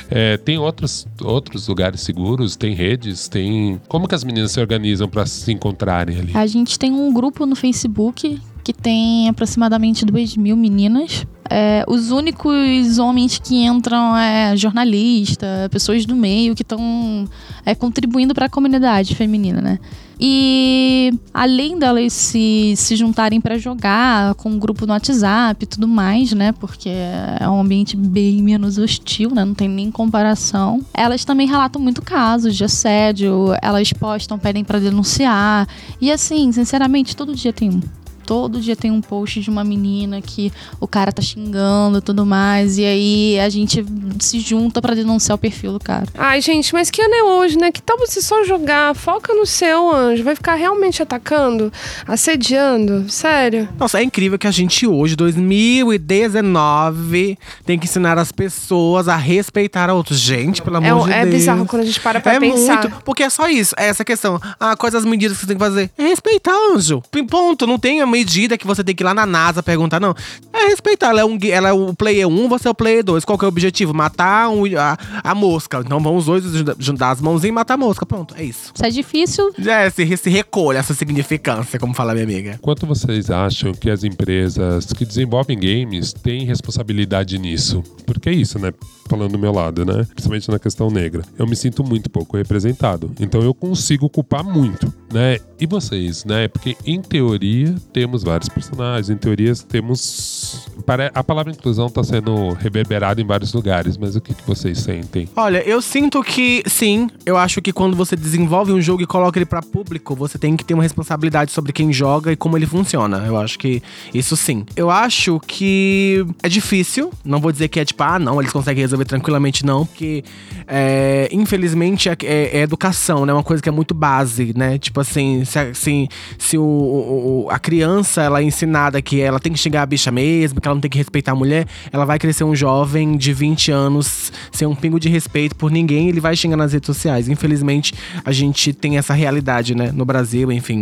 [0.10, 2.56] É, tem outros, outros lugares seguros?
[2.56, 3.28] Tem redes?
[3.28, 3.80] Tem.
[3.88, 6.32] Como que as meninas se organizam para se encontrarem ali?
[6.36, 11.26] A gente tem um grupo no Facebook que tem aproximadamente 2 mil meninas.
[11.50, 17.28] É, os únicos homens que entram é jornalista, pessoas do meio que estão
[17.66, 19.80] é, contribuindo para a comunidade feminina, né?
[20.20, 25.88] E além delas se, se juntarem para jogar com um grupo no WhatsApp e tudo
[25.88, 26.54] mais, né?
[26.54, 29.44] Porque é um ambiente bem menos hostil, né?
[29.44, 30.82] Não tem nem comparação.
[30.94, 35.68] Elas também relatam muito casos de assédio, elas postam, pedem para denunciar.
[36.00, 37.82] E assim, sinceramente, todo dia tem um
[38.26, 42.26] todo dia tem um post de uma menina que o cara tá xingando e tudo
[42.26, 42.78] mais.
[42.78, 43.84] E aí a gente
[44.20, 46.08] se junta para denunciar o perfil do cara.
[46.18, 47.72] Ai, gente, mas que ano é hoje, né?
[47.72, 48.96] Que tal você só jogar?
[48.96, 50.24] Foca no seu anjo.
[50.24, 51.72] Vai ficar realmente atacando?
[52.08, 53.10] Assediando?
[53.10, 53.68] Sério?
[53.78, 59.90] Nossa, é incrível que a gente hoje, 2019, tem que ensinar as pessoas a respeitar
[59.90, 60.20] a outros.
[60.20, 61.36] Gente, pelo amor é, de é Deus.
[61.36, 62.82] bizarro quando a gente para pra é pensar.
[62.82, 64.40] muito, porque é só isso, é essa questão.
[64.60, 65.92] Ah, quais as medidas que você tem que fazer?
[65.98, 67.02] É respeitar, anjo.
[67.30, 67.66] Ponto.
[67.66, 70.16] Não tem a medida que você tem que ir lá na NASA perguntar, não.
[70.54, 71.10] É respeitar.
[71.10, 73.26] Ela é, um, ela é o player 1, você é o player 2.
[73.26, 73.94] Qual que é o objetivo?
[73.94, 75.82] Matar um- a, a mosca.
[75.86, 78.06] Então vão os dois jun- juntar as mãozinhas e matar a mosca.
[78.06, 78.72] Pronto, é isso.
[78.74, 82.60] Se é difícil, É, se, se recolhe essa significância, como fala minha amiga.
[82.62, 87.84] Quanto vocês acham que as empresas que desenvolvem games têm responsabilidade nisso?
[88.06, 88.72] Porque é isso, né?
[89.10, 90.06] Falando do meu lado, né?
[90.10, 91.24] Principalmente na questão negra.
[91.38, 93.12] Eu me sinto muito pouco representado.
[93.20, 95.38] Então eu consigo culpar muito, né?
[95.60, 96.48] E vocês, né?
[96.48, 100.68] Porque em teoria temos vários personagens, em teoria temos.
[101.14, 105.30] A palavra inclusão tá sendo reverberada em vários lugares, mas o que, vocês sentem?
[105.36, 109.38] Olha, eu sinto que sim, eu acho que quando você desenvolve um jogo e coloca
[109.38, 112.66] ele pra público, você tem que ter uma responsabilidade sobre quem joga e como ele
[112.66, 113.24] funciona.
[113.26, 113.82] Eu acho que
[114.14, 114.66] isso sim.
[114.76, 118.84] Eu acho que é difícil, não vou dizer que é tipo, ah, não, eles conseguem
[118.94, 120.24] resolver tranquilamente, não, porque
[120.68, 123.34] é, infelizmente é, é- é educação, né?
[123.34, 124.78] Uma coisa que é muito base, né?
[124.78, 129.52] Tipo assim, se, assim, se o, o- a criança ela é ensinada que ela tem
[129.52, 132.20] que xingar a bicha mesmo, que ela não tem que respeitar a mulher, ela vai
[132.20, 136.36] crescer um jovem de 20 anos sem um pingo de respeito por ninguém, ele vai
[136.36, 137.28] xingar nas redes sociais.
[137.28, 139.92] Infelizmente, a gente tem essa realidade, né?
[139.94, 140.82] No Brasil, enfim,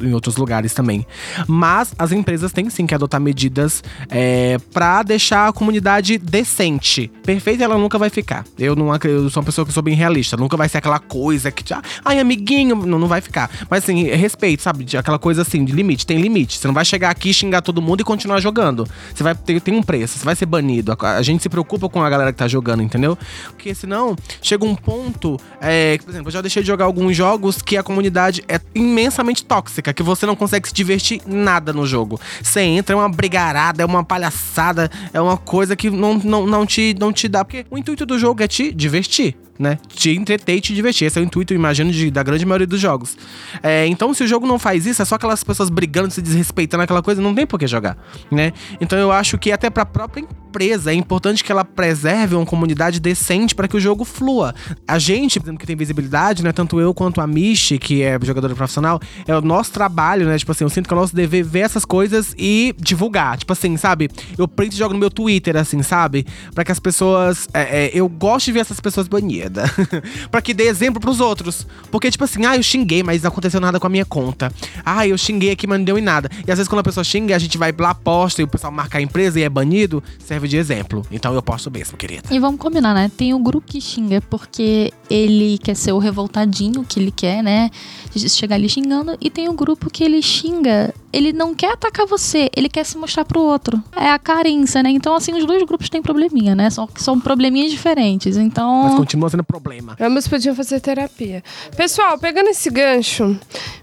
[0.00, 1.06] em outros lugares também.
[1.46, 7.10] Mas as empresas têm sim que adotar medidas é, para deixar a comunidade decente.
[7.24, 8.44] Perfeita ela nunca vai ficar.
[8.58, 8.88] Eu não
[9.30, 10.36] sou uma pessoa que sou bem realista.
[10.36, 13.50] Nunca vai ser aquela coisa que, ah, ai, amiguinho, não, não vai ficar.
[13.70, 14.84] Mas assim, respeito, sabe?
[14.84, 16.58] De Aquela coisa assim, de limite, tem limite.
[16.58, 18.86] Você não vai chegar aqui, xingar todo mundo e continuar jogando.
[19.14, 20.92] Você vai ter tem um preço, você vai ser banido.
[20.92, 23.16] A, a gente se preocupa com a galera que tá jogando, entendeu?
[23.48, 25.38] Porque senão chega um ponto.
[25.60, 28.60] É, que, por exemplo, eu já deixei de jogar alguns jogos que a comunidade é
[28.74, 32.20] imensamente tóxica, que você não consegue se divertir nada no jogo.
[32.42, 36.66] Você entra, é uma brigarada, é uma palhaçada, é uma coisa que não, não, não,
[36.66, 37.39] te, não te dá.
[37.44, 39.36] Porque o intuito do jogo é te divertir.
[39.60, 39.76] Né?
[39.88, 41.06] Te entreter e te divertir.
[41.06, 43.14] Esse é o intuito, eu imagino, de- da grande maioria dos jogos.
[43.62, 46.82] É, então, se o jogo não faz isso, é só aquelas pessoas brigando, se desrespeitando,
[46.82, 47.98] aquela coisa, não tem por que jogar,
[48.30, 48.54] né?
[48.80, 52.98] Então, eu acho que até pra própria empresa é importante que ela preserve uma comunidade
[53.00, 54.54] decente para que o jogo flua.
[54.88, 56.52] A gente, por exemplo, que tem visibilidade, né?
[56.52, 58.98] Tanto eu quanto a Michi, que é jogadora profissional,
[59.28, 60.38] é o nosso trabalho, né?
[60.38, 63.36] Tipo assim, eu sinto que é o nosso dever ver essas coisas e divulgar.
[63.36, 64.08] Tipo assim, sabe?
[64.38, 66.26] Eu print e jogo no meu Twitter, assim, sabe?
[66.54, 67.46] Pra que as pessoas.
[67.52, 69.49] é, é, eu gosto de ver essas pessoas banidas.
[70.30, 71.66] pra que dê exemplo pros outros.
[71.90, 74.52] Porque, tipo assim, ah, eu xinguei, mas não aconteceu nada com a minha conta.
[74.84, 76.30] Ah, eu xinguei aqui, mas não deu em nada.
[76.46, 78.72] E às vezes, quando a pessoa xinga, a gente vai lá, posta e o pessoal
[78.72, 81.04] marca a empresa e é banido, serve de exemplo.
[81.10, 82.28] Então eu posto mesmo, querida.
[82.30, 83.10] E vamos combinar, né?
[83.16, 87.70] Tem o grupo que xinga porque ele quer ser o revoltadinho que ele quer, né?
[88.14, 89.16] De Chegar ali xingando.
[89.20, 90.94] E tem o grupo que ele xinga.
[91.12, 93.82] Ele não quer atacar você, ele quer se mostrar pro outro.
[93.96, 94.90] É a carência, né?
[94.90, 96.70] Então, assim, os dois grupos têm probleminha, né?
[96.70, 98.36] São, são probleminhas diferentes.
[98.36, 98.94] Mas Então.
[98.96, 99.96] continua sendo problema.
[100.00, 101.42] Ambos podiam fazer terapia.
[101.76, 103.36] Pessoal, pegando esse gancho,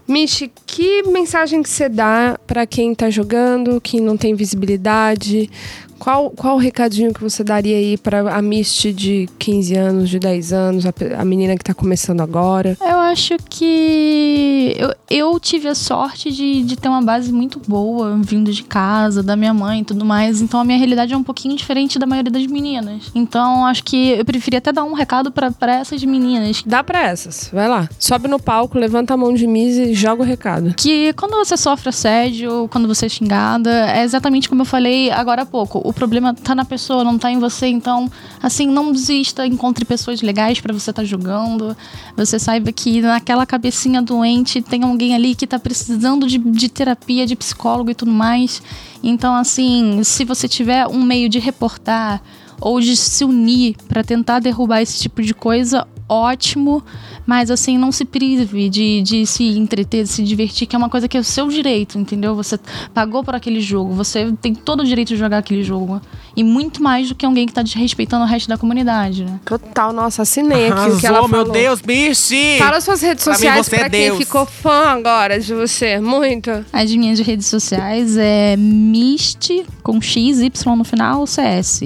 [0.06, 5.50] Michi, que mensagem que você dá pra quem tá jogando, que não tem visibilidade?
[5.98, 10.18] Qual, qual o recadinho que você daria aí pra a Misty de 15 anos, de
[10.18, 12.76] 10 anos, a, a menina que tá começando agora?
[12.80, 18.18] Eu acho que eu, eu tive a sorte de, de ter uma base muito boa,
[18.22, 20.40] vindo de casa, da minha mãe e tudo mais.
[20.40, 23.10] Então a minha realidade é um pouquinho diferente da maioria das meninas.
[23.14, 26.62] Então acho que eu preferia até dar um recado pra essas meninas.
[26.64, 27.88] Dá pra essas, vai lá.
[27.98, 30.74] Sobe no palco, levanta a mão de misa e joga o recado.
[30.76, 35.42] Que quando você sofre assédio, quando você é xingada, é exatamente como eu falei agora
[35.42, 35.87] há pouco.
[35.88, 37.66] O problema tá na pessoa, não tá em você.
[37.66, 38.12] Então,
[38.42, 41.74] assim, não desista, encontre pessoas legais pra você estar jogando.
[42.14, 47.26] Você saiba que naquela cabecinha doente tem alguém ali que tá precisando de, de terapia,
[47.26, 48.62] de psicólogo e tudo mais.
[49.02, 52.20] Então, assim, se você tiver um meio de reportar
[52.60, 56.84] ou de se unir pra tentar derrubar esse tipo de coisa, ótimo.
[57.28, 60.88] Mas assim, não se prive de, de se entreter, de se divertir, que é uma
[60.88, 62.34] coisa que é o seu direito, entendeu?
[62.34, 62.58] Você
[62.94, 66.00] pagou por aquele jogo, você tem todo o direito de jogar aquele jogo.
[66.34, 69.38] E muito mais do que alguém que tá desrespeitando o resto da comunidade, né?
[69.44, 71.52] Total, nossa, assinei aqui o que ela Arrasou, meu falou.
[71.52, 72.56] Deus, biche!
[72.58, 74.16] Fala suas redes Pra mim, sociais você é pra quem Deus.
[74.18, 76.00] ficou fã agora de você.
[76.00, 76.50] Muito.
[76.72, 79.50] As minhas redes sociais é Mist,
[79.82, 81.80] com X, Y no final, CS.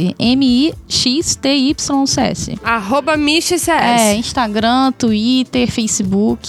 [1.33, 2.59] M-I-X-T-Y-C-S.
[2.63, 3.69] Arroba MixCS.
[3.69, 5.32] É, Instagram, Twitter,
[5.69, 6.41] Facebook,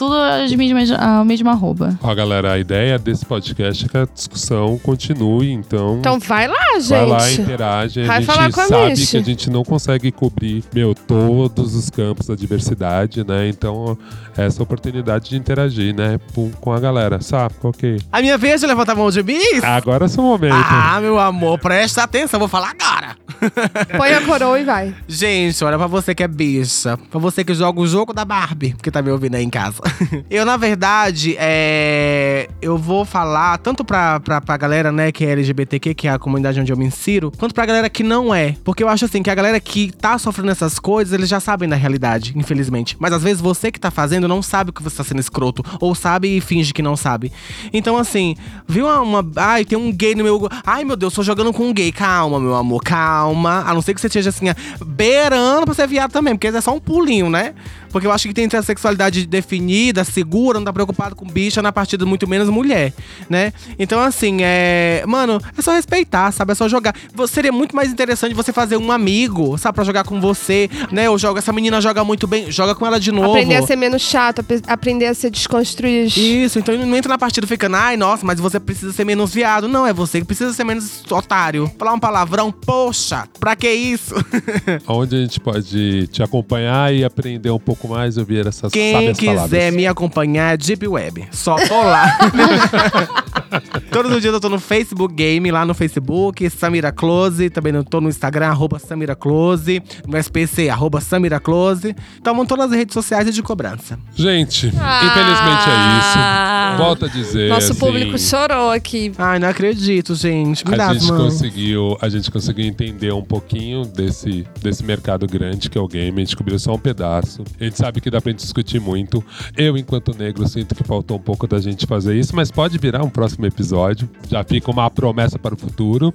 [0.00, 1.98] tudo as mesmas, a mesma arroba.
[2.02, 5.98] Ó, galera, a ideia desse podcast é que a discussão continue, então.
[5.98, 6.88] Então vai lá, gente.
[6.88, 8.04] Vai lá, interage.
[8.04, 11.74] Vai a falar gente com a sabe que a gente não consegue cobrir, meu, todos
[11.74, 13.46] os campos da diversidade, né?
[13.50, 13.98] Então,
[14.38, 16.18] essa oportunidade de interagir, né?
[16.62, 17.20] Com, a galera.
[17.20, 17.56] Sabe?
[17.62, 18.00] Ok.
[18.10, 19.38] A minha vez de levantar a mão de mim?
[19.62, 20.54] Agora é o seu momento.
[20.54, 23.16] Ah, meu amor, presta atenção, vou falar agora.
[23.98, 24.94] Põe a coroa e vai.
[25.06, 26.96] Gente, olha pra você que é bicha.
[27.10, 29.82] Pra você que joga o jogo da Barbie, que tá me ouvindo aí em casa.
[30.30, 32.48] Eu, na verdade, é.
[32.62, 36.18] Eu vou falar tanto pra, pra, pra galera, né, que é LGBTQ, que é a
[36.18, 38.54] comunidade onde eu me insiro, quanto pra galera que não é.
[38.64, 41.68] Porque eu acho assim, que a galera que tá sofrendo essas coisas, eles já sabem
[41.68, 42.96] da realidade, infelizmente.
[42.98, 45.62] Mas às vezes você que tá fazendo não sabe que você tá sendo escroto.
[45.80, 47.32] Ou sabe e finge que não sabe.
[47.72, 48.34] Então, assim,
[48.68, 49.00] viu uma.
[49.00, 50.48] uma- ai, tem um gay no meu.
[50.64, 51.92] Ai, meu Deus, tô jogando com um gay.
[51.92, 53.64] Calma, meu amor, calma.
[53.66, 54.46] A não ser que você esteja assim,
[54.84, 57.54] beirando pra ser viado também, porque é só um pulinho, né?
[57.90, 61.26] Porque eu acho que tem que ter a sexualidade definida, segura, não tá preocupado com
[61.26, 62.92] bicha na partida, muito menos mulher,
[63.28, 63.52] né?
[63.78, 65.02] Então, assim, é.
[65.06, 66.52] Mano, é só respeitar, sabe?
[66.52, 66.94] É só jogar.
[67.28, 69.74] Seria muito mais interessante você fazer um amigo, sabe?
[69.74, 71.06] Pra jogar com você, né?
[71.06, 73.30] Eu jogo, essa menina joga muito bem, joga com ela de novo.
[73.30, 76.08] Aprender a ser menos chato, ap- aprender a ser desconstruído.
[76.18, 79.68] Isso, então não entra na partida ficando, ai, nossa, mas você precisa ser menos viado.
[79.68, 81.70] Não, é você que precisa ser menos otário.
[81.78, 84.14] Falar um palavrão, poxa, pra que isso?
[84.86, 88.92] Onde a gente pode te acompanhar e aprender um pouco mais e ouvir essas Quem
[88.92, 89.74] sábias quiser palavras.
[89.74, 91.28] me acompanhar é Deep Web.
[91.32, 92.06] Só tô lá.
[93.90, 97.50] Todos os dias eu tô no Facebook Game, lá no Facebook, Samira Close.
[97.50, 99.82] Também eu tô no Instagram, arroba Samira Close.
[100.06, 101.94] No SPC, arroba Samira Close.
[102.18, 103.98] Então todas as redes sociais e de cobrança.
[104.14, 105.00] Gente, Ah.
[105.04, 106.78] infelizmente é isso.
[106.78, 107.48] Volto a dizer.
[107.48, 109.12] Nosso assim, público chorou aqui.
[109.18, 110.66] Ai, não acredito, gente.
[110.68, 111.32] Me dá A as gente, mãos.
[111.34, 116.20] conseguiu, a gente conseguiu entender um pouquinho desse, desse mercado grande que é o game.
[116.22, 117.42] A gente cobriu só um pedaço.
[117.60, 119.24] A gente sabe que dá pra gente discutir muito.
[119.56, 123.02] Eu, enquanto negro, sinto que faltou um pouco da gente fazer isso, mas pode virar
[123.02, 124.10] um próximo episódio.
[124.28, 126.12] Já fica uma promessa para o futuro.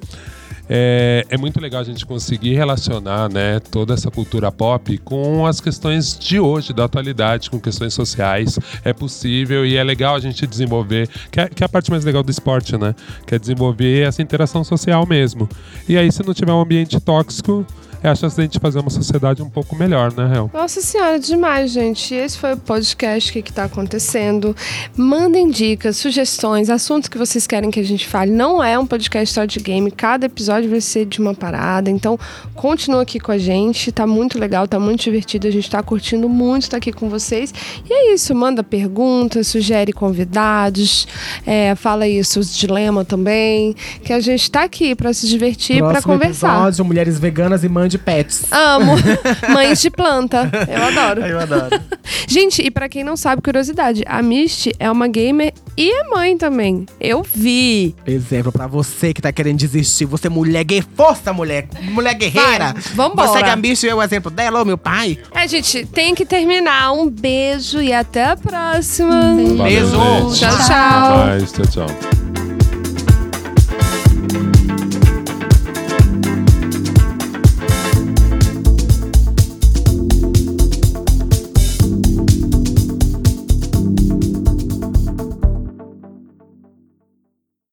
[0.67, 5.61] É, é muito legal a gente conseguir relacionar né, toda essa cultura pop com as
[5.61, 8.59] questões de hoje, da atualidade, com questões sociais.
[8.83, 12.03] É possível e é legal a gente desenvolver, que é, que é a parte mais
[12.03, 12.95] legal do esporte, né?
[13.25, 15.47] Que é desenvolver essa interação social mesmo.
[15.87, 17.65] E aí, se não tiver um ambiente tóxico,
[18.05, 20.49] é a chance da gente fazer uma sociedade um pouco melhor, né, Real?
[20.53, 22.13] Nossa senhora, demais, gente.
[22.13, 24.55] Esse foi o podcast que, que tá acontecendo.
[24.95, 28.31] Mandem dicas, sugestões, assuntos que vocês querem que a gente fale.
[28.31, 31.89] Não é um podcast só de game, cada episódio vai ser de uma parada.
[31.89, 32.19] Então,
[32.53, 33.91] continua aqui com a gente.
[33.91, 35.47] Tá muito legal, tá muito divertido.
[35.47, 37.51] A gente tá curtindo muito estar aqui com vocês.
[37.89, 41.07] E é isso, manda perguntas, sugere convidados,
[41.43, 43.75] é, fala aí seus dilemas também.
[44.03, 46.53] Que a gente tá aqui pra se divertir, pra Próximo conversar.
[46.53, 48.45] episódio, mulheres veganas e mãe de pets.
[48.51, 48.93] Amo.
[49.53, 50.49] Mães de planta.
[50.67, 51.21] Eu adoro.
[51.25, 51.81] Eu adoro.
[52.27, 56.37] Gente, e pra quem não sabe, curiosidade, a Misty é uma gamer e é mãe
[56.37, 56.85] também.
[56.99, 57.95] Eu vi.
[58.05, 60.05] Exemplo pra você que tá querendo desistir.
[60.05, 60.87] Você, mulher guerreira.
[60.95, 61.67] Força, mulher.
[61.81, 62.73] Mulher guerreira.
[62.73, 63.27] Vai, vambora.
[63.27, 65.17] Você que a bicho é o exemplo dela, ô meu pai.
[65.33, 66.91] É, gente, tem que terminar.
[66.93, 69.33] Um beijo e até a próxima.
[69.35, 70.29] Valeu, Beijo.
[70.33, 70.39] gente.
[70.39, 71.65] Tchau, tchau.
[71.65, 72.24] Tchau, tchau.